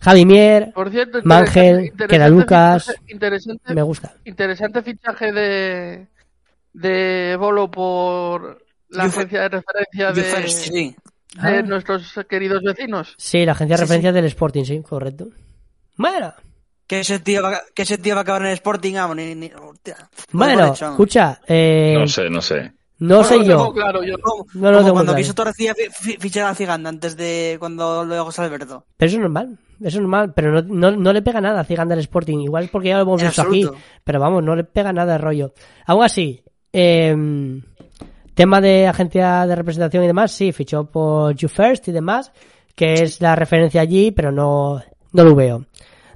[0.03, 2.87] Javimier, Por cierto, Mangel, interesante queda Lucas.
[2.87, 4.13] fichaje- Interesante, me gusta.
[4.25, 6.07] interesante fichaje de,
[6.73, 10.97] de Bolo por la agencia de referencia de, first, sí.
[11.41, 11.63] de Ah.
[11.63, 13.15] nuestros queridos vecinos.
[13.19, 15.29] Sí, la agencia de Sí, referencia del Sporting, sí, correcto.
[15.97, 16.33] Bueno,
[16.87, 19.53] Que ese tío va, que ese tío va a acabar en el Sporting, ni, ni,
[20.33, 22.73] bueno, hecho, escucha, eh, No sé, no sé.
[22.99, 23.57] no sé Bueno, yo.
[23.59, 24.17] tengo claro, yo
[24.55, 25.17] No lo tengo cuando claro.
[25.19, 25.73] quiso Torrecilla
[26.19, 28.87] fichar a Ciganda antes de cuando luego José Alberto.
[28.97, 31.65] Pero eso es normal, eso es normal, pero no, no, no le pega nada a
[31.65, 33.69] Ziganda al Sporting, igual es porque ya lo hemos En visto aquí,
[34.03, 35.55] pero vamos, no le pega nada de rollo.
[35.87, 36.43] Aún así,
[36.73, 37.17] eh,
[38.35, 42.33] tema de agencia de representación y demás, sí, fichó por You First y demás,
[42.75, 45.67] que es la referencia allí, pero no, no lo veo.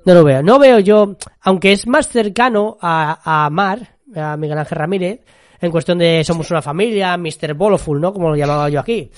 [0.06, 0.42] No lo veo.
[0.42, 5.20] No veo yo, aunque es más cercano a, a Mar, a Miguel Ángel Ramírez,
[5.60, 7.54] en cuestión de somos una familia, Mr.
[7.54, 8.12] Boloful, ¿no?
[8.12, 9.10] Como lo llamaba yo aquí.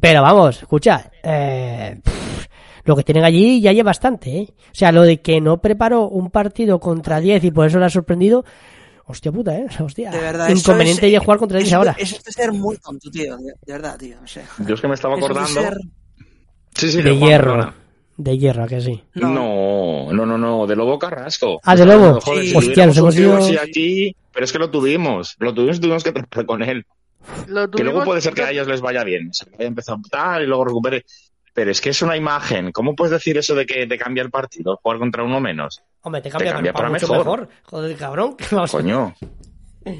[0.00, 1.98] Pero vamos, escucha, eh,
[2.84, 4.48] lo que tienen allí ya lleva bastante, ¿eh?
[4.50, 7.86] O sea, lo de que no preparó un partido contra 10 y por eso le
[7.86, 8.44] ha sorprendido,
[9.06, 9.66] hostia puta, ¿eh?
[9.80, 11.94] Hostia, De verdad, inconveniente es- de jugar contra 10 eso- ahora.
[11.98, 13.36] Eso es de ser muy tonto, tío.
[13.36, 14.16] De, de verdad, tío.
[14.22, 15.48] O sea, Yo es que me estaba acordando.
[15.48, 15.78] ser-
[16.74, 17.74] Sí, sí, De Juan, hierro.
[18.16, 19.02] De hierro, ¿a que sí.
[19.14, 19.28] No.
[19.30, 21.60] No, no, no, no, de Lobo Carrasco.
[21.64, 22.20] Ah, de Lobo.
[22.20, 22.50] Joder, Sí.
[22.50, 26.04] si Hostia, nos hemos ido- aquí, pero es que lo tuvimos, lo tuvimos y tuvimos
[26.04, 26.84] que tratar con él.
[27.48, 29.96] lo Que luego puede ser que a ellos les vaya bien, se vaya a empezar
[30.10, 31.04] tal y luego recupere.
[31.54, 32.70] Pero es que es una imagen.
[32.72, 34.78] ¿Cómo puedes decir eso de que te cambia el partido?
[34.82, 35.80] Jugar contra uno menos.
[36.04, 37.40] Hombre, te cambia, cambia para, para mucho mejor.
[37.40, 37.48] mejor.
[37.64, 38.36] Joder, cabrón.
[38.36, 39.14] ¿qué vamos a- Coño.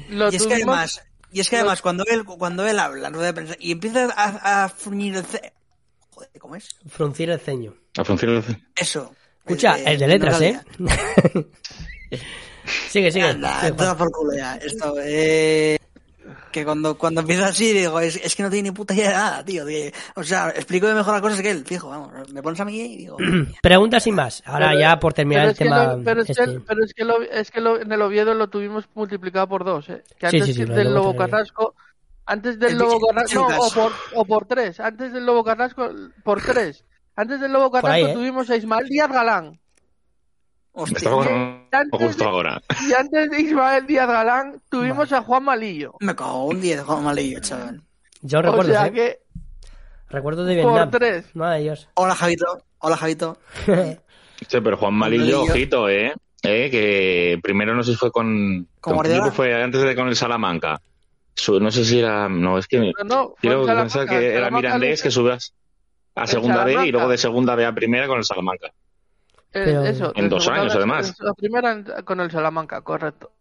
[0.09, 3.27] lo Y es que además, y es que además cuando él, cuando él habla rueda
[3.27, 5.53] de prensa y empieza a, a fruñir el ce...
[6.11, 6.69] Joder, ¿cómo es?
[6.87, 7.73] Fruncir el ceño.
[7.97, 8.43] A función
[8.75, 9.13] Eso.
[9.45, 10.59] Escucha, Eh, el de no letras, ¿eh?
[10.77, 11.45] sabía.
[12.89, 13.25] sigue, sigue.
[13.27, 14.55] Anda, por culo ya.
[14.55, 15.77] Esto, eh,
[16.51, 19.13] que cuando, cuando empieza así, digo, es, es que no tiene ni puta idea de
[19.15, 19.65] nada, tío.
[19.65, 22.11] de- o sea, explico de mejor las cosas que él, fijo, vamos.
[22.33, 23.17] Me pones a mí y digo,
[23.61, 24.41] Pregunta sin más.
[24.45, 25.83] Ahora Pero- ya por terminar pero el es que tema.
[25.95, 26.59] lo- pero es que, este.
[26.61, 29.89] pero es que, lo- es que lo- en el Oviedo lo tuvimos multiplicado por dos,
[29.89, 30.03] ¿eh?
[30.17, 31.17] Que antes sí, sí, del Lobo lo.
[31.19, 31.75] Carrasco,
[32.25, 35.89] antes del El Lobo Carrasco, no, o por, o por tres, antes del Lobo Carrasco,
[36.23, 36.83] por tres.
[37.15, 38.13] Antes del Lobo Carrasco ahí, ¿eh?
[38.13, 39.59] tuvimos a Ismael Díaz Galán.
[40.73, 41.09] Hostia.
[41.71, 42.61] Antes justo de- ahora.
[42.87, 45.93] Y antes de Ismael Díaz Galán tuvimos a Juan Malillo.
[45.99, 47.81] Me cago un 10, Juan Malillo, chaval.
[48.21, 48.91] Yo O recuerdo, sea ¿eh?
[48.93, 49.19] que
[50.09, 50.91] Recuerdo de por Vietnam.
[50.91, 51.35] tres.
[51.35, 51.89] Madre Dios.
[51.95, 52.63] Hola, Javito.
[52.79, 53.37] Hola, Javito.
[54.47, 55.41] Sí, pero Juan Malillo, Malillo.
[55.43, 56.13] ojito, ¿eh?
[56.43, 56.69] ¿eh?
[56.69, 58.67] Que primero no sé si fue con...
[58.81, 60.81] ¿Con ¿Con fue antes de con el Salamanca?
[61.33, 62.27] Su- no sé si era...
[62.29, 62.79] No, es que...
[62.79, 65.53] No, no, Quiero pensar que era Mirandés que subas
[66.15, 68.71] a segunda B y luego de segunda B a primera con el Salamanca.
[69.63, 71.15] Pero- eso, En dos años, además.
[71.19, 73.31] La primera con el Salamanca, correcto.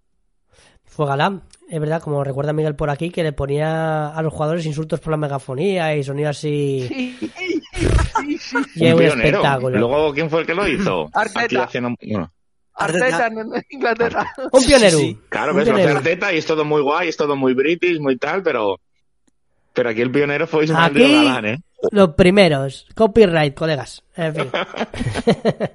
[0.85, 4.65] Fue Galán, es verdad, como recuerda Miguel por aquí, que le ponía a los jugadores
[4.65, 6.87] insultos por la megafonía y sonido así.
[6.87, 7.89] Sí, sí, sí, sí.
[8.27, 9.15] Y es un pionero.
[9.25, 9.79] espectáculo.
[9.79, 11.11] Luego, ¿quién fue el que lo hizo?
[11.13, 11.41] Arteta.
[11.45, 11.91] Aquí haciendo...
[12.01, 12.33] bueno,
[12.75, 13.39] Arteta en
[13.71, 14.33] Inglaterra.
[14.53, 14.99] Un pionero.
[14.99, 15.19] Sí, sí.
[15.29, 15.97] claro, Un ves, pionero.
[15.97, 18.79] Arteta y es todo muy guay, es todo muy british, muy tal, pero...
[19.75, 21.59] Pero aquí el pionero fue Ismael Aquí- Díaz Galán, ¿eh?
[21.91, 22.87] Los primeros.
[22.95, 24.03] Copyright, colegas.
[24.17, 24.51] En fin.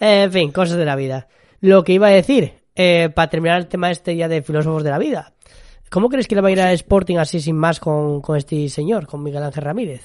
[0.00, 1.28] en fin, cosas de la vida.
[1.60, 4.90] Lo que iba a decir, eh, para terminar el tema este ya de filósofos de
[4.90, 5.34] la vida.
[5.90, 8.68] ¿Cómo crees que le va a ir a Sporting así sin más con, con este
[8.68, 10.02] señor, con Miguel Ángel Ramírez?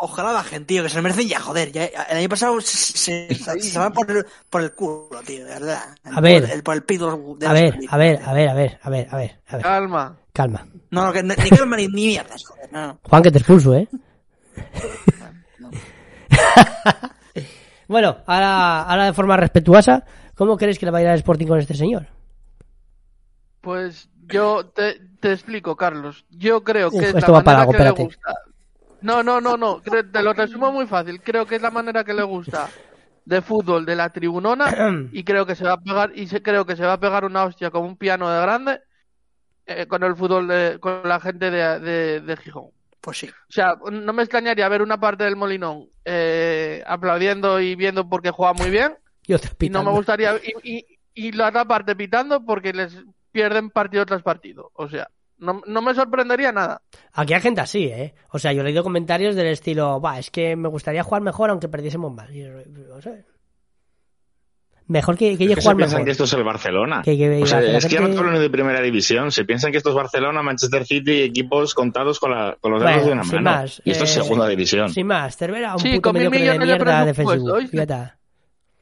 [0.00, 1.72] Ojalá bajen, tío, que se lo merecen ya, joder.
[1.72, 5.50] Ya, el año pasado se, se, se van por el, por el culo, tío, de
[5.50, 5.82] verdad.
[6.04, 6.42] A ver.
[6.42, 8.88] Por el, por el pito de A ver, a ver, a ver, a ver, a
[8.90, 9.62] ver, a ver, a ver.
[9.64, 10.16] Calma.
[10.32, 10.68] Calma.
[10.92, 12.72] No, no, que ni ni calma ni, ni mierdas, joder.
[12.72, 13.00] No, no.
[13.02, 13.88] Juan, que te expulso, ¿eh?
[17.88, 20.04] bueno, ahora, ahora de forma respetuosa,
[20.36, 22.06] ¿cómo crees que le va a ir al Sporting con este señor?
[23.60, 26.24] Pues yo te, te explico, Carlos.
[26.30, 28.34] Yo creo que esto la va para manera que le gusta.
[29.00, 29.80] No, no, no, no.
[29.82, 31.22] Te lo resumo muy fácil.
[31.22, 32.76] Creo que es la manera que le gusta
[33.24, 34.74] de fútbol de la tribunona
[35.12, 37.24] y creo que se va a pegar y se, creo que se va a pegar
[37.24, 38.80] una hostia como un piano de grande
[39.66, 42.70] eh, con el fútbol de, con la gente de, de, de Gijón.
[43.00, 43.28] Pues sí.
[43.28, 48.30] O sea, no me extrañaría ver una parte del Molinón eh, aplaudiendo y viendo porque
[48.30, 48.96] juega muy bien
[49.26, 49.92] Y otros y no me pitando.
[49.92, 52.96] gustaría y, y, y la otra parte pitando porque les
[53.32, 54.70] pierden partido tras partido.
[54.74, 55.08] O sea,
[55.38, 56.82] no, no me sorprendería nada.
[57.12, 58.14] Aquí hay gente así, ¿eh?
[58.30, 61.50] O sea, yo he leído comentarios del estilo, va, es que me gustaría jugar mejor
[61.50, 62.12] aunque perdiésemos.
[62.32, 62.48] Y yo,
[62.94, 63.24] no sé.
[64.86, 66.04] Mejor que, que Es yo que se jugar piensan mejor.
[66.06, 67.02] que esto es el Barcelona.
[67.04, 69.30] Que- que o sea, es que ya no ni de primera división.
[69.30, 72.94] Se piensan que esto es Barcelona, Manchester City, equipos contados con, la, con los dedos
[72.94, 73.56] Bueno, de una sin mano.
[73.58, 74.88] más, y esto es eh, segunda división.
[74.88, 77.58] Sin más, Cervera, un Sí, puto mediocre de mierda defensivo.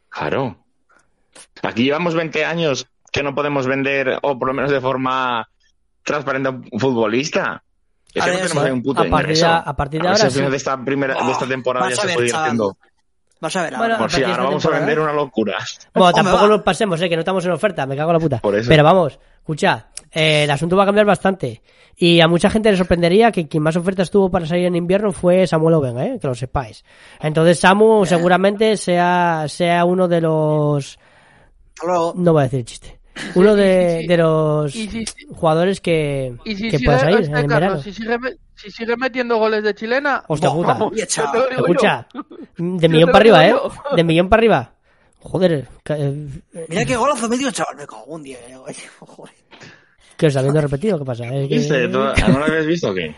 [0.08, 0.64] Claro.
[1.62, 5.48] Aquí llevamos 20 años que no podemos vender, o por lo menos de forma
[6.06, 7.62] transparente, a un futbolista.
[8.14, 8.58] Es que no tenemos sí.
[8.60, 9.46] ahí un puto A partir ingreso.
[9.46, 10.50] a partir de ahora al final sí.
[10.52, 12.46] de esta primera, de esta Oh, temporada ya a se ver, puede ir chaval.
[12.46, 12.76] haciendo.
[13.38, 13.78] Vas a ver ahora.
[13.86, 15.58] Bueno, Por a si ahora vamos a vender una locura.
[15.92, 16.48] Bueno, tampoco va.
[16.48, 17.08] nos pasemos, ¿eh?
[17.10, 18.38] Que no estamos en oferta, me cago en la puta.
[18.38, 18.68] Por eso.
[18.70, 21.60] Pero vamos, escucha, eh, el asunto va a cambiar bastante.
[21.98, 25.12] Y a mucha gente le sorprendería que quien más ofertas tuvo para salir en invierno
[25.12, 26.18] fue Samuel Oven, ¿eh?
[26.20, 26.82] Que lo sepáis.
[27.20, 30.98] Entonces Samu seguramente sea, sea uno de los...
[32.14, 32.95] No voy a decir chiste.
[33.34, 35.04] Uno de, de los y si-
[35.34, 37.82] jugadores que, si que pueda salir este, en Carlos, verano.
[37.82, 40.72] si sigue, me- si sigue metiendo goles de chilena, Hostia ¡buah, puta.
[40.78, 42.22] vamos, Escucha, yo.
[42.58, 43.54] de millón para arriba, ¿eh?
[43.94, 44.72] De millón para arriba.
[45.20, 46.28] Joder, eh,
[46.68, 47.76] Mira qué golazo metió, chaval.
[47.76, 48.38] Me cago un día.
[48.48, 49.34] eh, joder.
[50.16, 51.24] que os habiendo repetido, ¿qué pasa?
[51.26, 51.88] Es que- ¿Viste?
[51.88, 53.14] ¿Tú- ¿No lo habías visto o qué?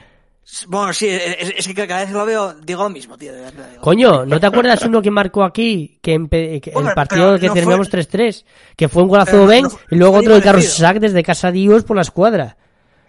[0.66, 3.32] Bueno, sí, es, es que cada vez que lo veo digo lo mismo, tío.
[3.32, 3.82] de verdad, digo.
[3.82, 5.98] Coño, ¿no te acuerdas uno que marcó aquí?
[6.00, 6.26] Que,
[6.62, 8.44] que el partido que no terminamos fue- 3-3,
[8.74, 10.64] que fue un golazo de Ben no- y luego otro de Carlos.
[10.64, 12.56] Isaac desde Casa Dios por la escuadra.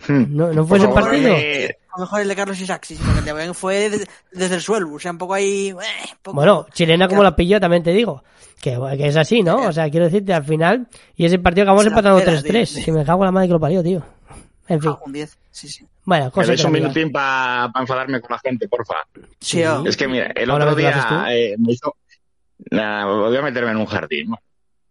[0.08, 1.34] ¿No, no fue Por ese favor, partido?
[1.36, 3.90] eh, A lo mejor el de Carlos Isaac, sí, sí, porque el de Ben fue
[3.90, 4.94] de- desde el suelo.
[4.94, 5.70] O sea, un poco ahí.
[5.70, 5.76] eh,
[6.22, 8.24] poco- Bueno, chilena como la pilló, también te digo.
[8.62, 9.68] Que, que es así, ¿no?
[9.68, 12.74] O sea, quiero decirte, al final, y ese partido acabamos empatando pera, 3-3.
[12.74, 12.84] tío.
[12.84, 14.04] Si me cago en la madre que lo parió, tío.
[14.70, 15.38] En fin, Ah, un 10.
[15.52, 15.86] Sí, sí.
[16.06, 18.96] bueno, ¿Me cosas dais de un minutín para enfadarme con la gente, porfa?
[19.40, 19.84] Sí, oh.
[19.86, 21.96] Es que mira, el otro que día eh, me hizo...
[22.72, 24.30] Nah, voy a meterme en un jardín.
[24.30, 24.38] ¿no?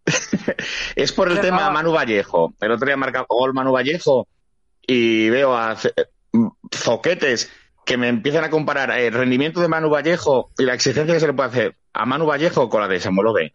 [0.96, 1.70] es por el tema va.
[1.70, 2.54] Manu Vallejo.
[2.60, 4.26] El otro día marca gol Manu Vallejo
[4.86, 5.76] y veo a
[6.74, 7.50] zoquetes
[7.84, 11.26] que me empiezan a comparar el rendimiento de Manu Vallejo y la exigencia que se
[11.26, 13.54] le puede hacer a Manu Vallejo con la de Samuel Obe.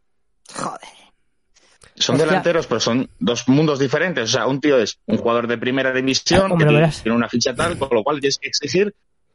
[0.56, 1.03] Joder.
[1.96, 2.28] Son Hostia.
[2.28, 4.24] delanteros, pero son dos mundos diferentes.
[4.24, 7.78] O sea, un tío es un jugador de primera división, que tiene- una ficha tal,
[7.78, 8.94] con lo cual tienes que exigir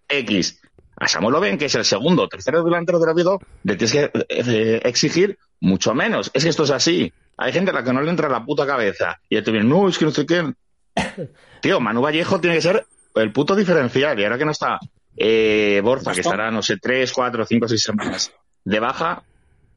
[0.08, 0.60] X.
[0.96, 4.10] A Samuel Oben, que es el segundo o tercero delantero del Oviedo, le tienes que
[4.28, 6.30] eh, exigir mucho menos.
[6.34, 7.12] Es que esto es así.
[7.36, 9.20] Hay gente a la que no le entra la puta cabeza.
[9.28, 10.52] Y te vienen, no, es que no sé qué.
[11.60, 12.84] Tío, Manu Vallejo tiene que ser
[13.14, 14.18] el puto diferencial.
[14.18, 14.80] Y ahora que no está
[15.16, 18.32] eh, Borja, que estará, no sé, tres, cuatro, cinco, seis semanas
[18.64, 19.22] de baja,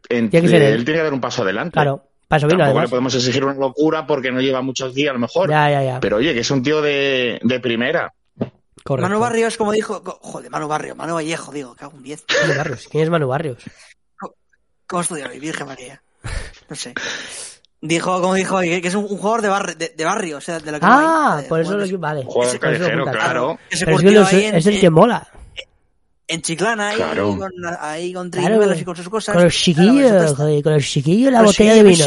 [0.09, 0.73] en- Tiene que ser él.
[0.73, 1.73] él tiene que dar un paso adelante.
[1.73, 2.03] Claro,
[2.39, 5.49] vino Tampoco le podemos exigir una locura porque no lleva mucho aquí, a lo mejor.
[5.49, 5.99] Ya, ya, ya.
[5.99, 8.13] Pero oye, que es un tío de, de primera.
[8.83, 9.09] Correcto.
[9.09, 10.01] Manu Barrios, como dijo.
[10.21, 12.23] Joder, Manu Barrio, Manu Vallejo, digo, cago un 10.
[12.47, 12.87] Manu Barrios.
[12.89, 13.57] ¿Quién es Manu Barrios?
[14.87, 16.01] ¿Cómo estudiar hoy, Virgen María?
[16.69, 16.93] No sé.
[17.79, 20.59] Dijo, como dijo que es un, un jugador de, barrio, de, de barrio, o sea,
[20.59, 21.97] de lo que no Ah, hay, de por eso lo que...
[21.97, 22.23] Vale.
[22.25, 23.59] Jugador callejero, claro.
[23.69, 25.27] Es que curtió lo- ahí en, es el que mola.
[26.31, 27.37] En Chiclana, ahí, Claro.
[27.37, 29.33] con, ahí con Claro, y con sus cosas.
[29.35, 32.05] Con los Claro, chiquillos, está- joder, con los chiquillos y la Con botella de vino.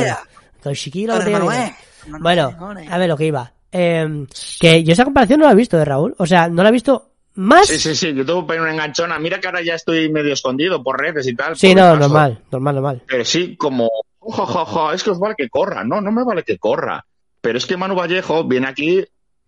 [0.62, 1.72] Con los chiquillos y la Con botella de
[2.09, 2.18] vino.
[2.20, 3.53] Bueno, a ver lo que iba.
[3.72, 4.27] Eh,
[4.61, 6.14] que yo esa comparación no la he visto de Raúl.
[6.18, 7.66] O sea, no la he visto más.
[7.66, 9.18] Sí, sí, sí, yo tengo una enganchona.
[9.18, 11.57] Mira que ahora ya estoy medio escondido por redes y tal.
[11.57, 13.03] Sí, no, normal, normal, normal.
[13.07, 15.83] Pero sí, como, ojo, ojo, ojo, es que os vale que corra.
[15.83, 17.05] No, no me vale que corra.
[17.41, 19.05] Pero es que Manu Vallejo viene aquí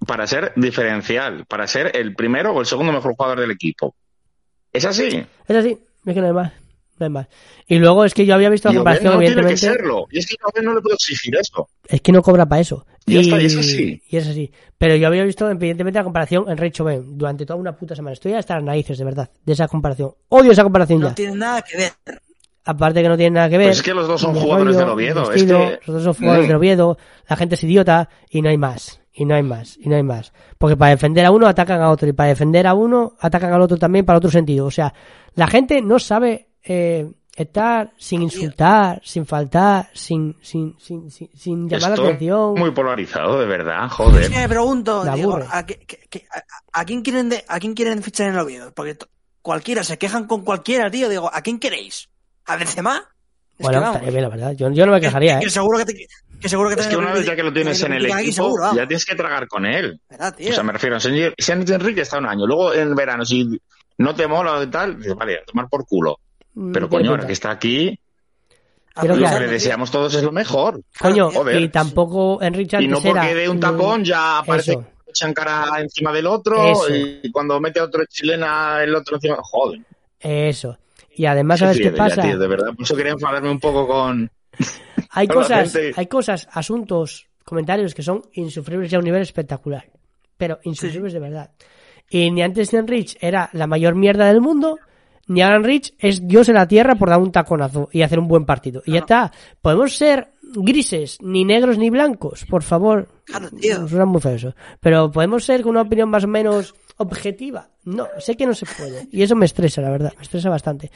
[0.06, 3.94] para ser diferencial, para ser el primero o el segundo mejor jugador del equipo.
[4.76, 5.24] Es así.
[5.48, 6.52] Es así, es que no hay más.
[6.98, 7.26] No hay más.
[7.66, 9.80] Y luego es que yo había visto la comparación, no tiene que evidentemente.
[9.82, 10.06] serlo.
[10.10, 11.68] Y es que no le puedo exigir eso.
[11.86, 12.86] Es que no cobra para eso.
[13.06, 14.02] Está, y es así.
[14.08, 14.50] y es así.
[14.78, 18.14] Pero yo había visto, evidentemente, la comparación en Rey Ben durante toda una puta semana.
[18.14, 20.12] Estoy hasta las narices, de verdad, de esa comparación.
[20.30, 21.14] Odio esa comparación No ya.
[21.14, 21.92] tiene nada que ver.
[22.64, 23.68] Aparte que no tiene nada que ver.
[23.68, 26.14] Pues es que los dos son jugadores rollo, del Oviedo, es que- Los dos son
[26.14, 26.48] jugadores Mm.
[26.48, 26.98] del Oviedo.
[27.28, 29.00] La gente es idiota y no hay más.
[29.18, 29.78] Y no hay más.
[29.80, 30.32] Y no hay más.
[30.58, 32.06] Porque para defender a uno atacan a otro.
[32.06, 34.66] Y para defender a uno atacan al otro también para otro sentido.
[34.66, 34.92] O sea,
[35.34, 41.66] la gente no sabe eh, estar sin insultar, sin faltar, sin, sin, sin, sin, sin
[41.68, 42.54] llamar la Esto atención.
[42.58, 44.30] muy polarizado, de verdad, joder.
[44.30, 45.38] que me pregunto, Me digo.
[45.50, 48.40] ¿a, qué- qué- qué- a- a quién quieren de- ¿a quién quieren fichar en el
[48.40, 48.72] Oviedo?
[48.74, 48.98] Porque
[49.40, 51.08] cualquiera, se quejan con cualquiera, tío.
[51.08, 52.10] Digo, ¿a quién queréis?
[52.44, 53.02] ¿A Benzema?
[53.58, 53.96] Es Bueno, que vamos.
[53.96, 54.52] estaría bien, la verdad.
[54.52, 55.50] Yo, yo no me quejaría, que, ¿eh?
[55.50, 56.06] seguro que, te,
[56.40, 58.64] que seguro que Es que una vez ya que lo tienes en el equipo, seguro,
[58.74, 59.98] ya tienes que tragar con él.
[60.10, 60.50] ¿Verdad, tío?
[60.50, 62.46] O sea, me refiero, Sánchez Enrique está un año.
[62.46, 63.60] Luego en verano, si
[63.98, 66.18] no te mola y tal, dices, vale, a tomar por culo.
[66.54, 67.98] Mm, Pero coño, ahora que está aquí,
[68.98, 70.80] Creo lo que le deseamos todos es lo mejor.
[70.98, 71.60] Coño, Joder.
[71.60, 74.80] y tampoco Enrique Y no porque dé un tapón ya parece Eso.
[75.04, 76.94] que echan cara encima del otro Eso.
[76.94, 79.80] y cuando mete a otro chilena el otro encima, joder.
[80.18, 80.78] Eso.
[81.16, 82.22] Y además, ¿sabes Sí, qué ya, pasa?
[82.22, 84.30] tío, de verdad, por eso quería enfadarme un poco con...
[85.10, 89.84] Hay cosas, hay cosas, asuntos, comentarios que son insufribles a un nivel espectacular.
[90.36, 91.50] Pero insufribles de verdad.
[92.10, 94.78] Y ni antes de Enrich era la mayor mierda del mundo,
[95.26, 98.28] ni ahora Enrich es Dios en la tierra por dar un taconazo y hacer un
[98.28, 98.82] buen partido.
[98.84, 99.32] Y ya está.
[99.62, 103.08] Podemos ser grises, ni negros ni blancos, por favor.
[103.24, 103.88] Claro, tío.
[103.88, 104.54] Suena muy feo eso.
[104.80, 107.68] Pero podemos ser con una opinión más o menos objetiva.
[107.84, 109.06] No, sé que no se puede.
[109.12, 110.12] Y eso me estresa, la verdad.
[110.16, 110.90] Me estresa bastante.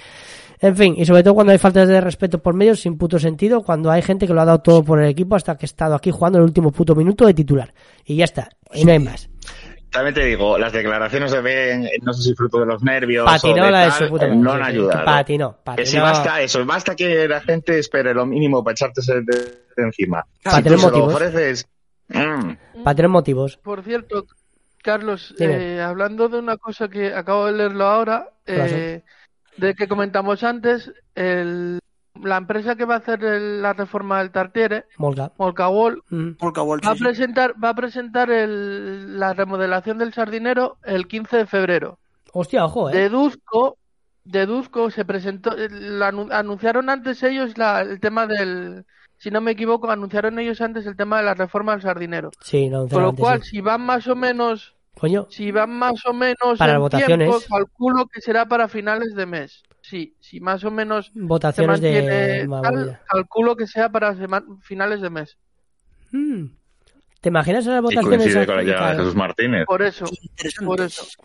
[0.60, 3.62] En fin, y sobre todo cuando hay faltas de respeto por medio sin puto sentido,
[3.62, 5.94] cuando hay gente que lo ha dado todo por el equipo hasta que ha estado
[5.94, 7.72] aquí jugando el último puto minuto de titular.
[8.04, 8.50] Y ya está.
[8.74, 9.28] Y no hay más.
[9.90, 13.62] También te digo, las declaraciones se ven, no sé si fruto de los nervios Patinó
[13.62, 15.04] o de la de su puta eh, madre, no han ayudado.
[15.04, 16.02] patinó, Que si patinó.
[16.04, 20.24] basta eso, basta que la gente espere lo mínimo para echarte de, de encima.
[20.44, 21.12] Para si tener motivos.
[21.14, 21.66] ofreces,
[22.08, 23.56] mm, Para tener motivos.
[23.56, 24.26] Por cierto,
[24.82, 29.02] Carlos, eh, hablando de una cosa que acabo de leerlo ahora, eh,
[29.56, 31.78] de que comentamos antes, el-
[32.22, 35.32] la empresa que va a hacer el- la reforma del Tartiere, Molga.
[35.38, 36.30] Molcawol, Mm.
[36.40, 41.98] Va a presentar, va a presentar el- la remodelación del sardinero el 15 de febrero.
[42.32, 42.94] Hostia, ojo, eh.
[42.94, 43.76] Deduzco,
[44.24, 48.84] deduzco, se presentó, la anunciaron antes ellos la- el tema del,
[49.20, 52.30] si no me equivoco, anunciaron ellos antes el tema de la reforma del sardinero.
[52.40, 53.50] Sí, no, Con lo cual, sí.
[53.50, 57.28] si van más o menos Coño, si van más o menos Para en las votaciones.
[57.28, 59.62] tiempo, calculo que será para finales de mes.
[59.82, 64.16] Sí, si más o menos se votaciones de mantiene más tal, calculo que sea para
[64.62, 65.36] finales de mes.
[66.12, 66.46] Mm.
[67.20, 68.20] ¿Te imaginas las votaciones?
[68.20, 68.96] coincide con la llegada de.
[68.96, 69.66] Jesús Martínez.
[69.66, 70.06] Por eso,
[70.64, 71.04] por eso.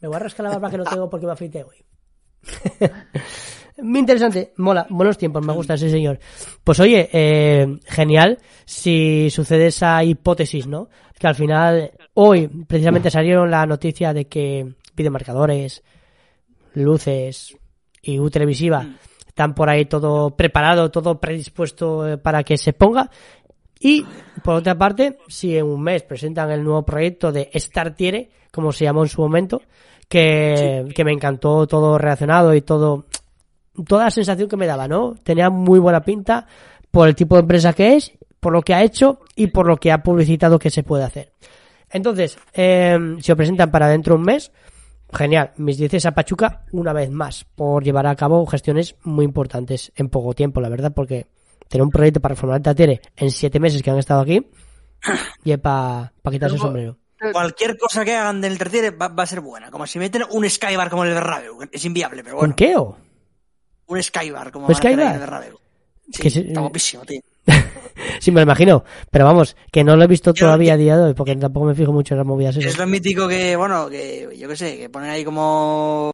[0.00, 1.84] Me voy a rascar la barba que no tengo porque me afeité hoy.
[3.82, 6.20] Muy interesante, mola, buenos tiempos, me gusta ese señor.
[6.62, 10.88] Pues oye, eh, genial si sucede esa hipótesis, ¿no?
[11.18, 15.82] Que al final, hoy precisamente salieron la noticia de que videomarcadores,
[16.74, 17.56] luces
[18.00, 18.86] y U televisiva
[19.26, 23.10] están por ahí todo preparado, todo predispuesto eh, para que se ponga.
[23.80, 24.06] Y
[24.44, 28.84] por otra parte, si en un mes presentan el nuevo proyecto de Startiere, como se
[28.84, 29.62] llamó en su momento,
[30.08, 33.06] que, que me encantó todo relacionado y todo,
[33.86, 35.14] toda la sensación que me daba, ¿no?
[35.22, 36.46] Tenía muy buena pinta
[36.90, 39.76] por el tipo de empresa que es, por lo que ha hecho y por lo
[39.76, 41.32] que ha publicitado que se puede hacer.
[41.90, 44.52] Entonces, eh, si lo presentan para dentro de un mes,
[45.12, 45.52] genial.
[45.56, 50.08] Mis 10 a Pachuca una vez más por llevar a cabo gestiones muy importantes en
[50.08, 51.26] poco tiempo, la verdad, porque
[51.68, 54.46] tener un proyecto para reformar el Tatere en 7 meses que han estado aquí
[55.44, 56.98] y para quitarse el sombrero.
[57.32, 59.70] Cualquier cosa que hagan del tertiere va, va a ser buena.
[59.70, 61.58] Como si meten un Skybar como el Bernabéu.
[61.72, 62.56] Es inviable, pero ¿Con bueno.
[62.56, 62.98] qué o?
[63.86, 65.14] Un Skybar como ¿Un Skybar?
[65.14, 65.58] el Bernabéu.
[66.10, 67.20] Sí, Que se- está guapísimo, tío.
[68.20, 68.84] Sí, me lo imagino.
[69.10, 71.66] Pero vamos, que no lo he visto Yo- todavía a día de hoy, porque tampoco
[71.66, 72.78] me fijo mucho en las movidas Es esas.
[72.78, 76.10] lo mítico que, bueno, que yo qué sé, que ponen ahí como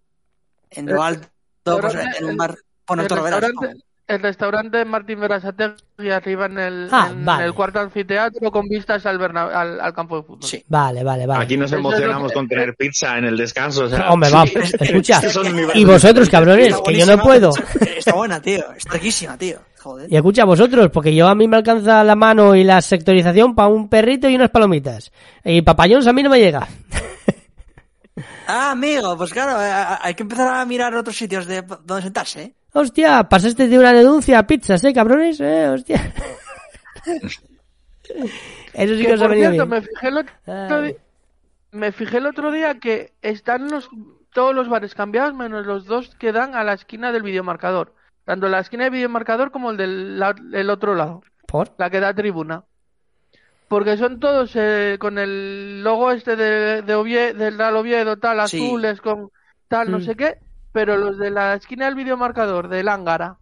[0.71, 1.29] en lo El- alto,
[1.81, 2.55] pues, en un bar,
[2.85, 3.41] ponen el todo verás.
[3.41, 7.45] restaurante, el restaurante Martín Berasategui arriba en el, Ah, en vale.
[7.47, 10.43] el cuarto anfiteatro con vistas al, Berna- al, al campo de fútbol.
[10.49, 10.63] Sí.
[10.69, 11.45] Vale, vale, vale.
[11.45, 13.85] Aquí nos emocionamos que- con tener pizza en el descanso.
[13.85, 14.35] O sea, Hombre, sí.
[14.35, 15.21] vamos, escucha.
[15.75, 17.51] Y vosotros, cabrones, que yo no puedo.
[17.97, 18.65] Está buena, tío.
[18.77, 19.59] Está riquísima, tío.
[19.83, 20.13] Joder.
[20.13, 23.69] Y escucha vosotros, porque yo a mí me alcanza la mano y la sectorización para
[23.69, 25.11] un perrito y unas palomitas.
[25.45, 26.69] Y papayons a mí no me llega.
[28.47, 32.43] Ah, amigo, pues claro, eh, hay que empezar a mirar otros sitios de donde sentarse,
[32.43, 32.55] ¿eh?
[32.73, 35.41] Hostia, pasaste de una denuncia a pizzas, ¿eh, cabrones?
[35.41, 36.13] Eh, hostia.
[38.75, 39.69] Eso sí que Que, os ha por venido cierto, bien.
[39.69, 40.87] me fijé, el otro, Ay.
[40.93, 40.97] di-
[41.73, 43.89] me fijé el otro día que están los
[44.33, 47.95] todos los bares cambiados menos los dos que dan a la esquina del videomarcador.
[48.25, 51.73] Tanto la esquina del videomarcador como el del la- el otro lado, ¿Por?
[51.79, 52.63] la que da tribuna.
[53.69, 58.47] Porque son todos eh, con el logo este de, de Ovie- del Real Oviedo, tal,
[58.49, 58.65] Sí.
[58.65, 59.31] azules, con
[59.69, 60.03] tal, no Mm.
[60.03, 60.39] sé qué.
[60.73, 63.39] Pero los de la esquina del videomarcador, del Ángara,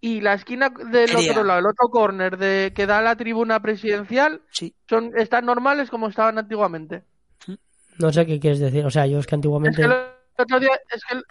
[0.00, 3.60] y la esquina del otro lado, el otro corner de que da a la tribuna
[3.60, 4.74] presidencial, Sí.
[4.88, 7.04] son están normales como estaban antiguamente.
[7.98, 8.84] No sé qué quieres decir.
[8.84, 9.82] O sea, yo es que Es que antiguamente...
[9.82, 9.92] el
[10.36, 11.24] otro día, es que el,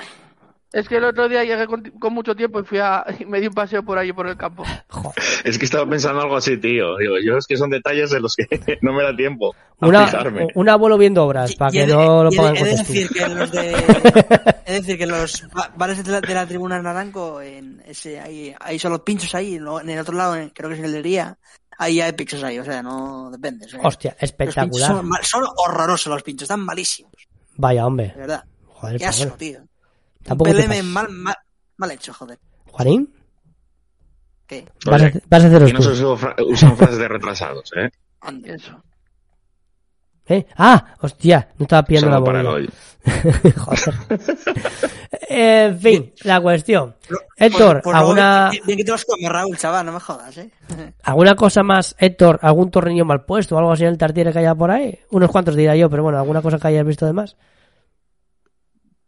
[0.73, 3.39] es que el otro día llegué con, con mucho tiempo y fui a y me
[3.39, 4.63] di un paseo por ahí por el campo.
[4.89, 5.13] Joder.
[5.45, 6.97] Es que estaba pensando algo así, tío.
[6.97, 8.45] Digo, yo es que son detalles de los que
[8.81, 10.47] no me da tiempo a Una, fijarme.
[10.55, 13.51] un abuelo viendo obras, Y- para y que no lo pongan en decir que los
[13.51, 13.71] de
[14.65, 18.19] he de decir que los ba- bares de la, de la tribuna Naranco en ese
[18.19, 20.79] ahí, ahí son los pinchos ahí no- en el otro lado en- creo que es
[20.79, 21.37] en el Lería
[21.77, 23.65] ahí hay pinchos ahí, o sea, no depende.
[23.65, 24.87] o sea, Hostia, espectacular.
[24.89, 27.11] son, son horrorosos los pinchos, están malísimos,
[27.57, 28.09] Vaya, hombre.
[28.15, 28.43] de verdad.
[28.67, 29.59] Joder, Qué asco, tío.
[30.23, 31.35] Tampoco Un PLM mal, mal,
[31.77, 32.39] mal hecho, joder.
[32.71, 33.13] Juanín,
[34.47, 34.65] ¿Qué?
[34.85, 37.71] vas a, Oye, vas a haceros Y no se usan fra- usan frases de retrasados,
[37.75, 37.89] ¿eh?
[38.21, 38.53] Anda.
[38.55, 38.83] Eso.
[40.25, 40.45] ¿Eh?
[40.55, 42.43] Ah, hostia, no estaba pillando la bola.
[43.57, 43.93] Joder.
[45.29, 46.95] en fin, la cuestión.
[47.35, 49.99] Héctor, pues luego ¿alguna, Bien, bien que te vas a comer, Raúl, chaval, no me
[49.99, 50.49] jodas, ¿eh?
[51.03, 52.39] ¿alguna cosa más, Héctor?
[52.41, 54.97] ¿Algún tornillo mal puesto o algo así en el tartiere que haya por ahí?
[55.11, 57.35] Unos cuantos dirá yo, pero bueno, ¿alguna cosa que hayas visto de más?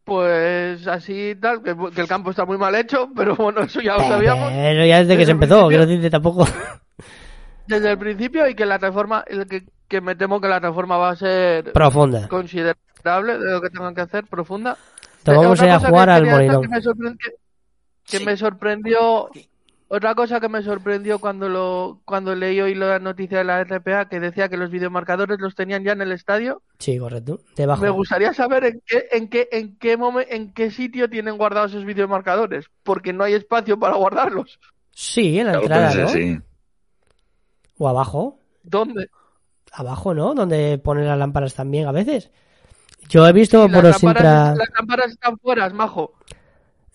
[0.05, 3.95] Pues así tal, que, que el campo está muy mal hecho, pero bueno, eso ya
[3.97, 6.47] lo sabíamos Pero ya desde que se Desde empezó, quiero decirte tampoco.
[7.67, 10.97] desde el principio y que la reforma, el que, que me temo que la reforma
[10.97, 12.27] va a ser Profunda.
[12.27, 14.77] considerable de lo que tengan que hacer, profunda.
[15.23, 16.61] Te vamos a ir a jugar que al Molinón.
[16.61, 17.31] Que me, sorpre- que-
[18.05, 18.25] que Sí.
[18.25, 19.29] me sorprendió.
[19.87, 24.09] Otra cosa que me sorprendió cuando lo cuando leí hoy la noticia de la RPA
[24.09, 26.63] que decía que los videomarcadores los tenían ya en el estadio.
[26.79, 27.39] Sí, correcto.
[27.55, 27.83] Debajo.
[27.83, 31.71] Me gustaría saber en qué en qué en qué momen- en qué sitio tienen guardados
[31.71, 34.59] esos videomarcadores, porque no hay espacio para guardarlos.
[34.91, 36.07] Sí, en la entrada, pensé, ¿no?
[36.09, 36.39] sí.
[37.77, 38.39] O abajo.
[38.63, 39.09] ¿Dónde?
[39.71, 40.33] Abajo, ¿no?
[40.33, 42.31] Donde ponen las lámparas también a veces.
[43.07, 44.55] Yo he visto por los lámparas, intra...
[44.55, 46.13] las lámparas están fuera, majo.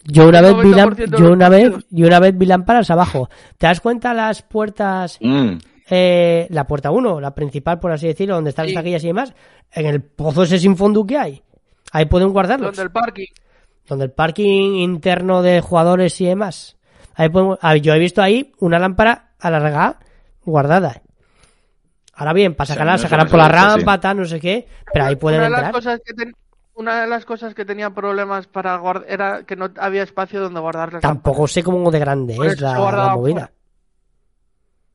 [0.04, 2.46] Yo una vez vi 90% de lam- los yo una vez, yo una vez vi
[2.46, 3.28] lámparas abajo.
[3.58, 5.58] ¿Te das cuenta las puertas Mm,
[5.90, 8.72] eh, la puerta 1, la principal por así decirlo, donde están Sí.
[8.72, 9.34] las taquillas y demás,
[9.72, 11.42] en el pozo ese sin fondo que hay?
[11.92, 12.68] Ahí pueden guardarlos.
[12.68, 13.26] Donde el parking.
[13.88, 16.76] donde el parking interno de jugadores y demás.
[17.16, 19.98] Ahí podemos- ah, yo he visto ahí una lámpara alargada
[20.44, 21.02] guardada.
[22.14, 23.52] Ahora bien, para sacarla, sacarán no por la sí.
[23.52, 25.74] rampa, tal, no sé qué, pero ahí pueden una de las entrar.
[25.74, 26.32] cosas que ten-
[26.80, 30.60] una de las cosas que tenía problemas para guardar era que no había espacio donde
[30.60, 33.50] guardar las Tampoco sé cómo de grande Por es la, la movida.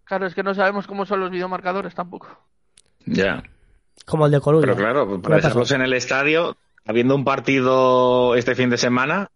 [0.04, 2.28] Claro, es que no sabemos cómo son los videomarcadores tampoco.
[3.06, 3.44] ya.
[4.06, 4.62] Como el de Coruña.
[4.62, 9.30] Pero claro, para dejarlos en el estadio, habiendo un partido este fin de semana,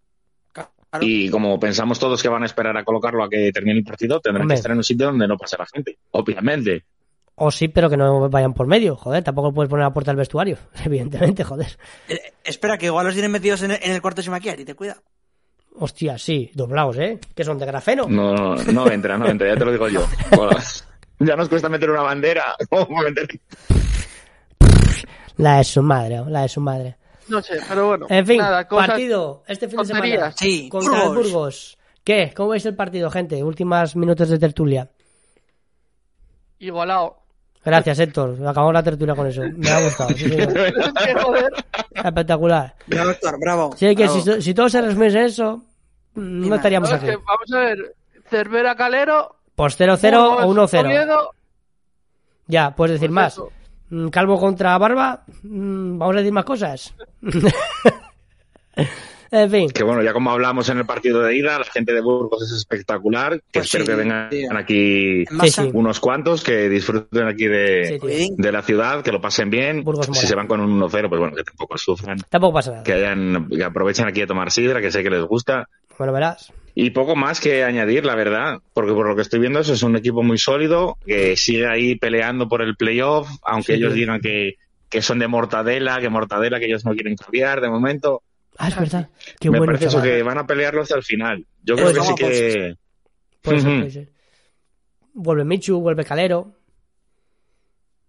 [0.54, 0.70] Claro.
[1.02, 4.20] y como pensamos todos que van a esperar a colocarlo a que termine el partido,
[4.20, 4.56] tendrán Hombre.
[4.56, 6.84] que estar en un sitio donde no pase la gente, obviamente.
[7.40, 8.96] O sí, pero que no vayan por medio.
[8.96, 10.58] Joder, tampoco puedes poner la puerta del vestuario.
[10.86, 11.78] Evidentemente, joder.
[12.08, 14.76] Eh, espera, que igual los tienen metidos en el, en el cuarto de Maquiari, te
[14.76, 14.98] cuida.
[15.82, 17.20] Hostia, sí, doblados, ¿eh?
[17.34, 18.06] Que son de grafeno.
[18.10, 20.06] No, no, no entra, no entra, ya te lo digo yo.
[20.36, 20.58] Bueno,
[21.20, 22.56] ya nos cuesta meter una bandera.
[22.70, 23.28] ¿Cómo meter?
[25.38, 26.98] La de su madre, la de su madre.
[27.30, 28.08] No sé, pero bueno.
[28.10, 30.32] En fin, nada, cosas- partido este fin de semana.
[30.32, 31.24] Sí, contra el Burgos.
[31.32, 31.78] Burgos.
[32.04, 32.34] ¿Qué?
[32.36, 33.42] ¿Cómo veis el partido, gente?
[33.44, 34.90] Últimas minutos de tertulia.
[36.60, 37.18] Igualado.
[37.66, 38.36] Gracias, Héctor.
[38.48, 39.42] Acabamos la tertulia con eso.
[39.56, 40.10] Me ha gustado.
[40.16, 40.26] sí,
[41.94, 42.74] Espectacular.
[42.88, 43.76] Bravo, Héctor, bravo.
[43.76, 44.22] Sí, que bravo.
[44.22, 45.64] si, si todo se resumiese en eso,
[46.16, 46.56] no Dime.
[46.56, 47.12] estaríamos no, es aquí.
[47.12, 47.96] que vamos a ver.
[48.30, 49.36] Cervera Calero.
[49.56, 50.86] Pues 0-0 o Burgos, 1-0.
[50.86, 51.34] Oviedo,
[52.48, 53.34] Ya, puedes decir pues más.
[53.34, 53.52] eso.
[53.90, 55.24] Mm, Calvo contra Barba.
[55.44, 56.94] mm, Vamos a decir más cosas.
[59.32, 59.70] en fin.
[59.70, 62.52] Que bueno, ya como hablamos en el partido de ida, la gente de Burgos es
[62.58, 63.40] espectacular.
[63.52, 64.48] Que Pues espero sí, que vengan tío.
[64.56, 65.26] aquí.
[65.50, 69.84] Sí, unos cuantos, que disfruten aquí de, de la ciudad, que lo pasen bien.
[69.84, 70.20] Burgos mola.
[70.22, 72.18] si se van con un 1-0, pues bueno, que tampoco sufran.
[72.30, 72.84] Tampoco pasa nada.
[72.84, 75.68] Que, hayan, que aprovechen aquí a tomar sidra, que sé que les gusta.
[75.98, 76.52] Bueno, verás.
[76.76, 79.84] Y poco más que añadir, la verdad, porque por lo que estoy viendo, eso es
[79.84, 84.00] un equipo muy sólido, que sigue ahí peleando por el playoff, aunque Sí, ellos sí.
[84.00, 84.54] digan que,
[84.88, 88.22] que son de mortadela, que mortadela, que ellos no quieren cambiar de momento.
[88.58, 89.10] Ah, es verdad.
[89.40, 91.46] Qué Me bueno, parece eso que van a pelearlo hasta el final.
[91.64, 92.76] Yo Pues creo que sí que.
[93.42, 93.80] Puede ser, Ujú.
[93.80, 94.12] puede ser.
[95.14, 96.56] Vuelve Michu, vuelve Calero.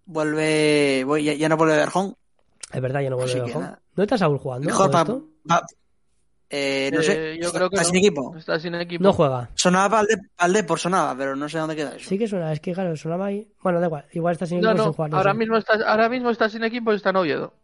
[0.06, 1.04] Vuelve.
[1.04, 2.14] voy- ya, ya no vuelve Berjón.
[2.72, 3.62] Es verdad, ya no vuelve Berjón.
[3.62, 3.80] nada.
[3.96, 4.66] ¿No está Saúl jugando?
[4.66, 5.28] Mejor pa- esto?
[5.46, 5.66] pa-
[6.48, 7.38] eh, no Eh, sé.
[7.40, 7.88] yo creo que está no.
[7.90, 8.36] sin equipo.
[8.36, 9.04] Está sin equipo.
[9.04, 9.50] No juega.
[9.54, 12.08] Sonaba al de, al de por sonaba, pero no sé dónde queda eso.
[12.08, 13.46] Sí que suena, es que claro, sonaba ahí.
[13.62, 15.10] Bueno, da igual, igual está sin No, equipo no, sin jugar.
[15.10, 15.38] no ahora sé.
[15.38, 17.54] mismo, está, ahora mismo está sin equipo y está en Oviedo.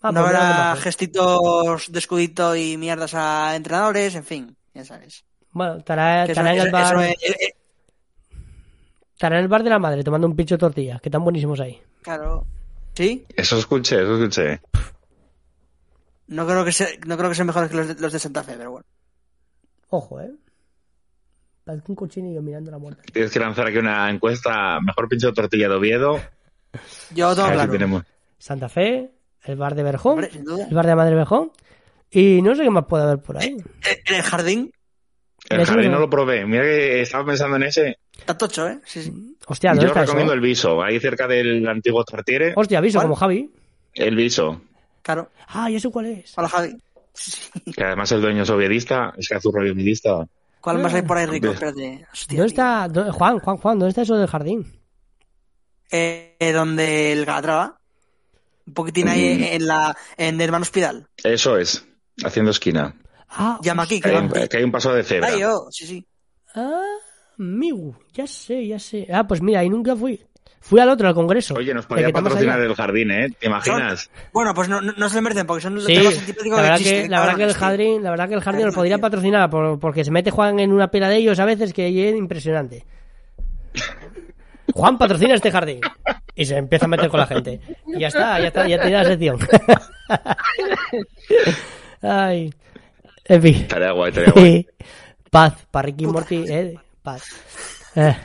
[0.00, 4.84] Ah, no pues mira, habrá gestitos de escudito y mierdas a entrenadores, en fin, ya
[4.84, 5.24] sabes.
[5.50, 6.96] Bueno, estará, estará en el bar.
[7.04, 7.54] es- eh, eh,
[9.14, 11.58] Estará en el bar de la madre tomando un pincho de tortilla, que tan buenísimos
[11.60, 11.80] ahí.
[12.02, 12.46] claro.
[12.94, 13.24] ¿Sí?
[13.36, 14.60] Eso escuché, eso escuché.
[16.26, 18.42] No creo que sea, no creo que sean mejores que los de, los de Santa
[18.42, 18.86] Fe, pero bueno.
[19.90, 20.32] Ojo, eh.
[21.64, 23.02] Parece un cochinillo mirando la muerte.
[23.12, 24.80] Tienes que lanzar aquí una encuesta.
[24.80, 26.20] Mejor pincho de tortilla de Oviedo.
[27.14, 27.70] Yo si claro.
[27.70, 28.02] tenemos.
[28.36, 29.12] Santa Fe,
[29.44, 31.50] el bar de Berjón, el bar de la madre Berjón.
[32.10, 33.56] Y no sé qué más puede haber por ahí.
[33.86, 34.72] Eh, En el jardín,
[35.50, 35.98] El Eso jardín no.
[36.00, 36.44] lo probé.
[36.46, 37.98] Mira que estaba pensando en ese.
[38.16, 38.80] está tocho, ¿eh?
[38.84, 39.36] Sí, sí.
[39.46, 40.36] Hostia, ¿dónde Yo está recomiendo eso?
[40.36, 42.52] el viso, ahí cerca del antiguo Tartiere.
[42.56, 43.02] Hostia, ¿Cuál?
[43.02, 43.50] como Javi.
[43.94, 44.60] El viso.
[45.02, 45.30] Claro.
[45.48, 46.32] Ah, ya sé cuál es.
[46.36, 46.76] Hola, Javi.
[47.14, 47.48] Sí.
[47.76, 49.94] Que además el dueño es oviedista, es que azurro y.
[50.60, 51.48] ¿Cuál más hay por ahí rico?
[51.48, 52.06] Espérate.
[52.12, 53.12] Hostia, ¿Dónde está?
[53.12, 54.66] Juan, Juan, Juan, ¿dónde está eso del jardín?
[55.90, 57.77] eh, eh, donde el Calatrava.
[58.68, 61.08] Un poquitín ahí en la en Hermano Hospital.
[61.24, 61.84] Eso es,
[62.24, 62.94] haciendo esquina.
[63.30, 65.28] Ah, Llama aquí, Que que hay, un- que hay un paso de cebra.
[65.28, 66.06] Ahí, oh, sí, sí.
[66.54, 66.82] Ah,
[67.38, 69.06] amigo, ya sé, ya sé.
[69.12, 70.20] Ah, pues mira, ahí nunca fui.
[70.60, 71.54] Fui al otro, al congreso.
[71.54, 73.28] Oye, nos estamos patrocinar el jardín, ¿eh?
[73.38, 74.10] ¿Te imaginas?
[74.32, 76.62] Bueno, pues no, no, no se lo merecen porque son los Sí, más antipáticos la
[76.62, 78.74] verdad, existen, que, la verdad que el jardín, la verdad que el jardín Ay, nos
[78.74, 79.00] podría tío.
[79.02, 82.16] patrocinar por- porque se mete Juan en una pila de ellos a veces que es
[82.16, 82.84] impresionante.
[84.78, 85.80] Juan patrocina este jardín
[86.36, 87.60] y se empieza a meter con la gente.
[87.88, 89.38] Y ya está, ya está, ya tiene la sección.
[92.00, 92.54] Ay,
[93.24, 93.54] en fin.
[93.56, 94.66] Estaría guay, estaría guay.
[95.32, 97.24] Paz, para Ricky Morty, eh, paz.
[97.96, 98.16] Eh.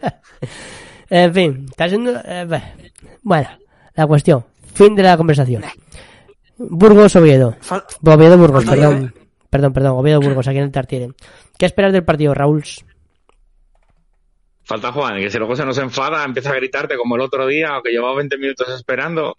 [1.10, 2.20] en fin, está siendo...
[2.24, 2.46] eh,
[3.22, 3.48] bueno,
[3.94, 4.44] la cuestión.
[4.74, 5.62] Fin de la conversación.
[6.58, 7.54] Burgos Oviedo.
[8.02, 9.14] Oviedo Burgos, perdón.
[9.48, 11.12] Perdón, perdón, Oviedo Burgos, aquí en el Tartiere.
[11.56, 12.64] ¿Qué esperas del partido, Raúl?
[14.68, 17.68] Falta Juan, que si luego se nos enfada, empieza a gritarte como el otro día,
[17.70, 19.34] aunque llevaba 20 minutos esperando.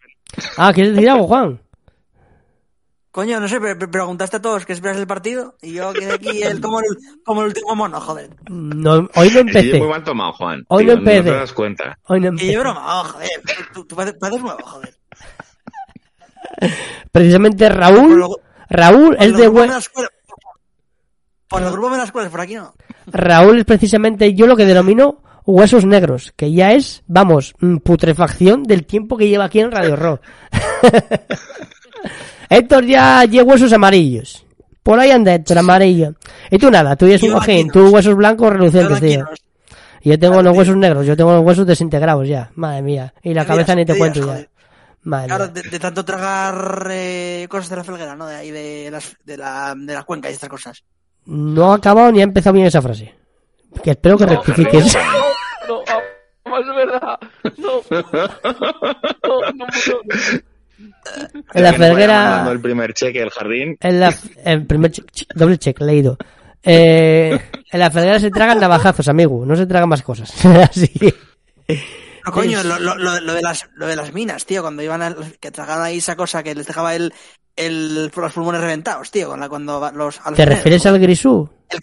[0.58, 1.62] Ah, ¿quieres decir algo, Juan?
[3.12, 6.14] Coño, no sé, pre- pre- preguntaste a todos qué esperas del partido y yo quedé
[6.14, 6.86] aquí el, como, el,
[7.24, 8.30] como el último mono, joder.
[8.50, 9.78] No, hoy no Y empecé.
[9.80, 10.64] muy mal tomado, Juan.
[10.68, 11.24] Hoy tío, no empecé.
[11.24, 12.00] te das cuenta.
[12.08, 12.54] Hoy no Y empecé.
[12.54, 13.30] yo broma, oh, joder,
[13.74, 14.96] tú, tú pareces nuevo, joder.
[17.12, 18.26] Precisamente Raúl,
[18.70, 19.68] Raúl es de grupos buen...
[19.68, 20.10] de la escuela-
[21.50, 22.74] Por los grupos de las escuelas, por aquí no.
[23.08, 28.64] Raúl es precisamente yo lo que denomino huesos negros, que ya es, vamos, mm, putrefacción
[28.64, 30.22] del tiempo que lleva aquí en Radio Rock.
[32.50, 34.46] Héctor ya lleva huesos amarillos.
[34.84, 36.14] Por ahí anda Héctor, amarillo.
[36.52, 39.26] Y tú nada, tú ya es un cojín, tú huesos blancos relucientes, tío.
[40.04, 43.14] yo tengo los huesos negros, yo tengo los huesos desintegrados ya, madre mía.
[43.24, 44.48] Y la cabeza ni te cuento ya.
[45.02, 48.28] Madre Claro, de tanto tragar eh, cosas de la felguera, ¿no?
[48.28, 50.84] De ahí, de, las, de, la, de la cuenca y estas cosas.
[51.30, 53.14] No ha acabado ni ha empezado bien esa frase.
[53.84, 54.98] Que espero que rectifiques.
[55.68, 57.20] No, no, no, es verdad.
[57.58, 58.02] No, no,
[59.24, 59.66] no, no.
[61.54, 63.78] En la mandando el primer cheque del jardín.
[63.80, 65.06] En la, el primer check,
[65.36, 66.18] doble check, leído.
[66.64, 67.40] Eh,
[67.72, 69.46] en la felguera se tragan navajazos, amigo.
[69.46, 70.34] No se tragan más cosas.
[70.46, 71.14] Así que,
[72.26, 75.04] No, coño, lo, lo, lo, lo de las, lo de las minas, tío, cuando iban
[75.04, 77.14] a, que tragaban ahí esa cosa que les dejaba el,
[77.60, 81.50] el, los pulmones reventados, tío, con la, cuando los, a los ¿Te refieres al grisú?
[81.70, 81.80] el,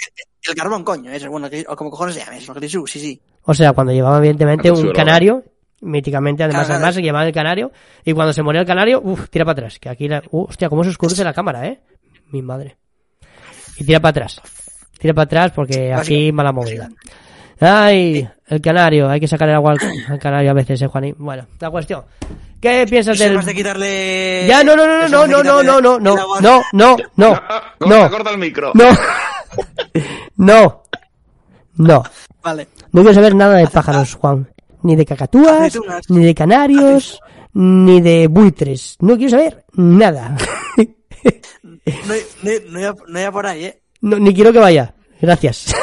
[0.48, 3.20] el carbón, coño, eso, bueno, o como cojones se llama eso, el grisú, sí, sí.
[3.42, 5.44] O sea, cuando llevaban evidentemente un canario,
[5.80, 7.04] míticamente además, Claro, además claro.
[7.04, 7.72] llevaban el canario,
[8.04, 9.78] y cuando se moría el canario, uff, tira para atrás.
[9.78, 11.80] Que aquí, la, uh, hostia, cómo se oscurece la cámara, eh.
[12.32, 12.76] Mi madre.
[13.76, 14.40] Y tira para atrás.
[14.98, 16.88] Tira para atrás porque aquí mala movida.
[17.61, 19.72] Ay, el canario, hay que sacar el agua
[20.09, 21.14] al, canario a veces, eh, Juanín.
[21.18, 22.04] Bueno, la cuestión.
[22.61, 24.46] ¿Qué piensas del, de quitarle...
[24.46, 27.40] Ya, no, no, no, no, no, no, no, no, no, no, no, no,
[27.80, 28.72] no, corta el micro.
[28.74, 28.84] no,
[30.36, 30.82] no,
[31.76, 32.02] no.
[32.42, 32.68] Vale.
[32.92, 34.48] No quiero saber nada de pájaros, Juan.
[34.82, 35.78] Ni de cacatúas,
[36.09, 37.20] ni de canarios,
[37.54, 38.96] ni de buitres.
[39.00, 40.36] No quiero saber nada.
[41.86, 43.82] No, no, no, no por ahí, ¿eh?
[44.00, 44.94] No, ni quiero que vaya.
[45.20, 45.74] Gracias.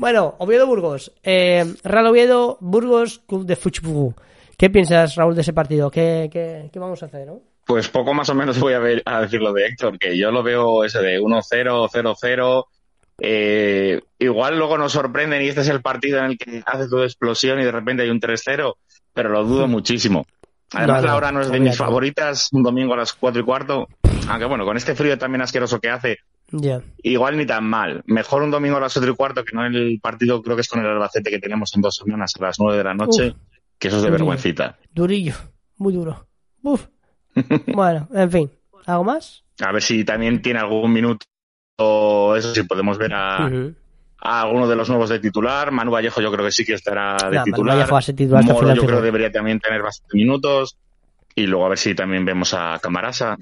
[0.00, 1.12] Bueno, Oviedo Burgos.
[1.22, 4.14] Eh, Real Oviedo Burgos Club de Fútbol.
[4.56, 5.90] ¿Qué piensas, Raúl, de ese partido?
[5.90, 7.40] ¿Qué, qué, qué vamos a hacer, no?
[7.66, 10.30] Pues poco más o menos voy a, ver, a decir lo de Héctor, que yo
[10.30, 12.64] lo veo ese de 1-0, 0-0.
[13.20, 17.02] Eh, igual luego nos sorprenden y este es el partido en el que hace tu
[17.02, 18.74] explosión y de repente hay un 3-0,
[19.12, 20.26] pero lo dudo muchísimo.
[20.72, 23.42] Además, No, no, la hora no es de mis favoritas, un domingo a las 4
[23.42, 23.86] y cuarto.
[24.28, 26.18] Aunque bueno, con este frío también asqueroso que hace,
[26.52, 26.82] Ya.
[27.02, 28.02] igual ni tan mal.
[28.06, 30.68] Mejor un domingo a las 4 y cuarto que no el partido, creo que es
[30.68, 33.36] con el Albacete que tenemos en dos semanas a las 9 de la noche, Uf.
[33.78, 34.78] que eso es de Muy vergüencita.
[34.92, 35.34] Durillo.
[35.76, 36.26] Muy duro.
[36.62, 36.86] Uf.
[37.74, 38.50] bueno, en fin.
[38.86, 39.44] ¿Algo más?
[39.60, 41.26] A ver si también tiene algún minuto,
[41.78, 43.50] o eso sí, podemos ver a,
[44.18, 45.70] alguno de los nuevos de titular.
[45.70, 47.76] Manu Vallejo yo creo que sí que estará de Nah, Manu titular.
[47.76, 50.76] Vallejo va a ser titular Moro yo creo que debería también tener bastantes minutos.
[51.34, 53.38] Y luego a ver si también vemos a Camarasa.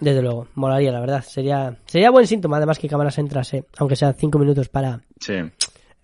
[0.00, 1.22] Desde luego, molaría, la verdad.
[1.26, 5.34] Sería, sería buen síntoma, además, que cámaras entrase, aunque sean cinco minutos para Sí.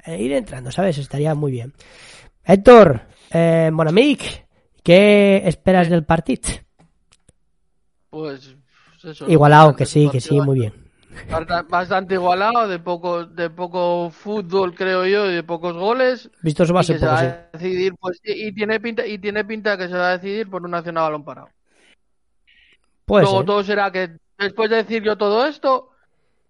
[0.07, 0.99] eh, ir entrando, ¿sabes?
[0.99, 1.73] Estaría muy bien.
[2.45, 4.47] Héctor, eh, Bonamic,
[4.83, 6.43] ¿qué esperas del partido?
[8.11, 8.57] Pues
[9.05, 9.29] eso.
[9.31, 10.73] Igualado, que sí, que sí, muy bien.
[11.31, 16.31] bast- Bastante igualado, de poco, de poco fútbol, creo yo, y de pocos goles.
[16.43, 17.27] Visto eso va a y ser que se poco, va sí.
[17.27, 20.49] a decidir, pues, y, y tiene pinta, y tiene pinta que se va a decidir
[20.49, 21.49] por un nacional balón parado.
[23.05, 23.47] Puede Luego ser.
[23.47, 25.91] todo será que después de decir yo todo esto,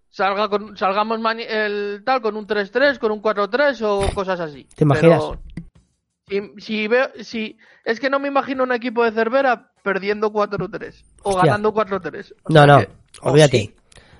[0.09, 4.67] salga con, salgamos mani- el tal con un 3-3, con un 4-3 o cosas así.
[4.75, 5.21] ¿Te imaginas?
[6.27, 10.31] Pero si, si veo, si es que no me imagino un equipo de Cervera perdiendo
[10.31, 11.43] 4-3 o Hostia.
[11.45, 12.33] ganando 4-3.
[12.43, 12.89] O No, sea no, que-
[13.21, 13.57] olvídate.
[13.59, 13.75] sí.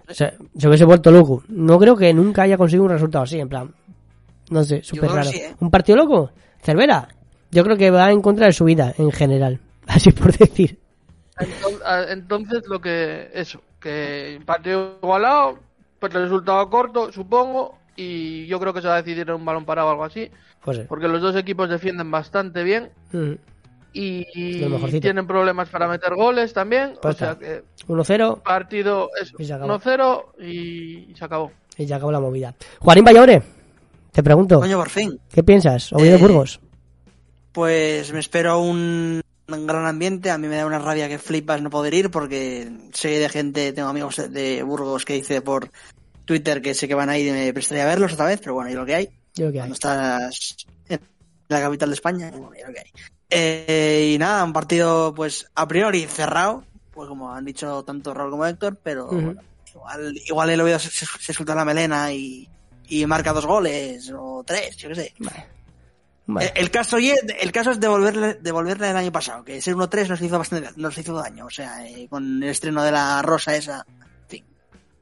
[0.09, 1.43] Se, se hubiese vuelto loco.
[1.47, 3.73] No creo que nunca haya conseguido un resultado así, en plan.
[4.51, 5.23] No sé, súper raro.
[5.23, 5.55] sí, ¿eh?
[5.59, 6.29] ¿Un partido loco?
[6.61, 7.07] Cervera,
[7.49, 10.77] yo creo que va en contra de su vida en general, así por decir.
[11.39, 13.29] Entonces, ah, entonces, lo que.
[13.33, 15.59] Eso, que partido igualado,
[15.99, 19.45] pues el resultado corto, supongo, y yo creo que se va a decidir en un
[19.45, 20.29] balón parado o algo así,
[20.61, 20.85] José.
[20.87, 23.33] porque los dos equipos defienden bastante bien Mm.
[23.93, 26.93] y tienen problemas para meter goles también.
[27.01, 27.39] Pues o sea está.
[27.45, 29.67] que 1-0 partido eso, Y se acabó.
[29.79, 31.51] 1-0 y se acabó.
[31.77, 32.53] y ya acabó la movida.
[32.79, 33.41] Juanín Vallore,
[34.11, 35.19] te pregunto, Coño, por fin.
[35.31, 35.91] ¿qué piensas?
[35.93, 36.59] Oviedo Eh, Burgos.
[37.53, 40.31] Pues me espero un, un gran ambiente.
[40.31, 43.73] A mí me da una rabia que flipas no poder ir porque sé de gente,
[43.73, 45.71] tengo amigos de- Burgos que dice por
[46.25, 48.53] Twitter que sé que van a ir y me prestaría a verlos otra vez, pero
[48.55, 49.09] bueno, es lo que hay.
[49.35, 49.69] Yo que hay.
[49.69, 50.55] Cuando estás
[50.89, 50.99] en
[51.49, 52.91] la capital de España, bueno, es lo que hay.
[53.29, 58.31] Eh, y nada, un partido pues a priori cerrado, pues como han dicho tanto Raúl
[58.31, 59.41] como Héctor, pero bueno,
[59.73, 62.47] igual, igual el Oviedo se, se, se suelta la melena y,
[62.87, 65.13] y marca dos goles o tres, yo qué sé.
[65.19, 65.45] Vale.
[66.27, 70.21] El, el caso el caso es devolverle, devolverle el año pasado, que ser 1-3 nos
[70.21, 73.85] hizo bastante, nos hizo daño, o sea, eh, con el estreno de la rosa esa.
[73.87, 74.45] En fin,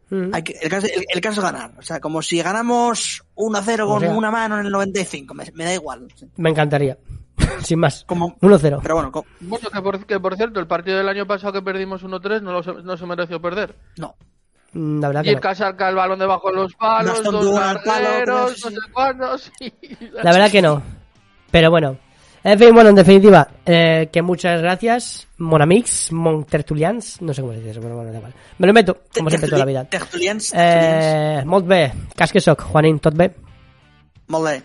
[0.10, 0.34] Mm.
[0.34, 3.86] hay que- el, caso, el- el caso es ganar, o sea, como si ganamos 1-0
[3.86, 6.08] O con sea- una mano en el 95, me, me da igual.
[6.36, 6.98] Me encantaría.
[7.64, 8.04] Sin más.
[8.06, 8.80] Como, 1-0.
[8.84, 11.62] pero bueno, co- Bueno, que por, que por cierto, el partido del año pasado que
[11.62, 13.76] perdimos 1-3 no, lo se- no se mereció perder.
[13.98, 14.16] no.
[14.74, 15.42] Mm, La verdad Y que el no.
[15.42, 18.62] Casarca el balón debajo de los palos, dos pero no sí.
[18.62, 19.52] sé cuántos.
[19.62, 19.72] y-
[20.22, 20.82] La verdad que no.
[21.54, 21.98] Pero bueno.
[22.44, 27.60] En fin, bueno, en definitiva, eh, que muchas gracias, Monamix, Montertulians, no sé cómo se
[27.60, 28.34] dice eso, pero bueno, da igual.
[28.58, 29.86] Me lo meto, como siempre, toda la vida.
[29.86, 33.32] Tertulians, Eh, molt bé, cas que soc, Juanín, tot bé?
[34.28, 34.62] molt bé.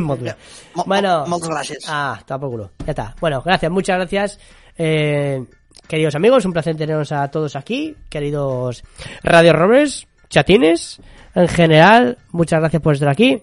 [0.00, 0.34] molt bé.
[0.74, 1.84] Mo- Bueno, mo- moltes gràcies.
[1.86, 2.70] Ah, está por culo.
[2.86, 3.14] Ya está.
[3.20, 4.38] Bueno, gracias, muchas gracias.
[4.78, 5.44] Eh,
[5.86, 7.94] queridos amigos, un placer teneros a todos aquí.
[8.08, 8.84] Queridos
[9.22, 10.98] Radio Rovers, chatines,
[11.34, 13.42] en general, muchas gracias por estar aquí.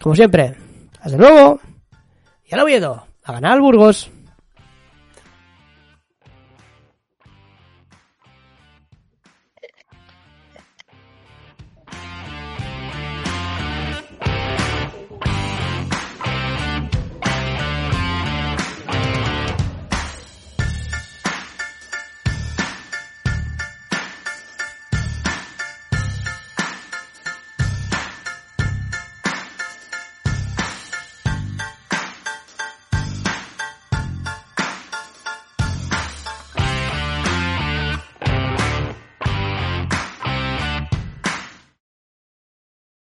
[0.00, 0.54] Como siempre,
[1.02, 1.60] hasta luego.
[2.50, 4.10] Y al Oviedo, a ganar Burgos.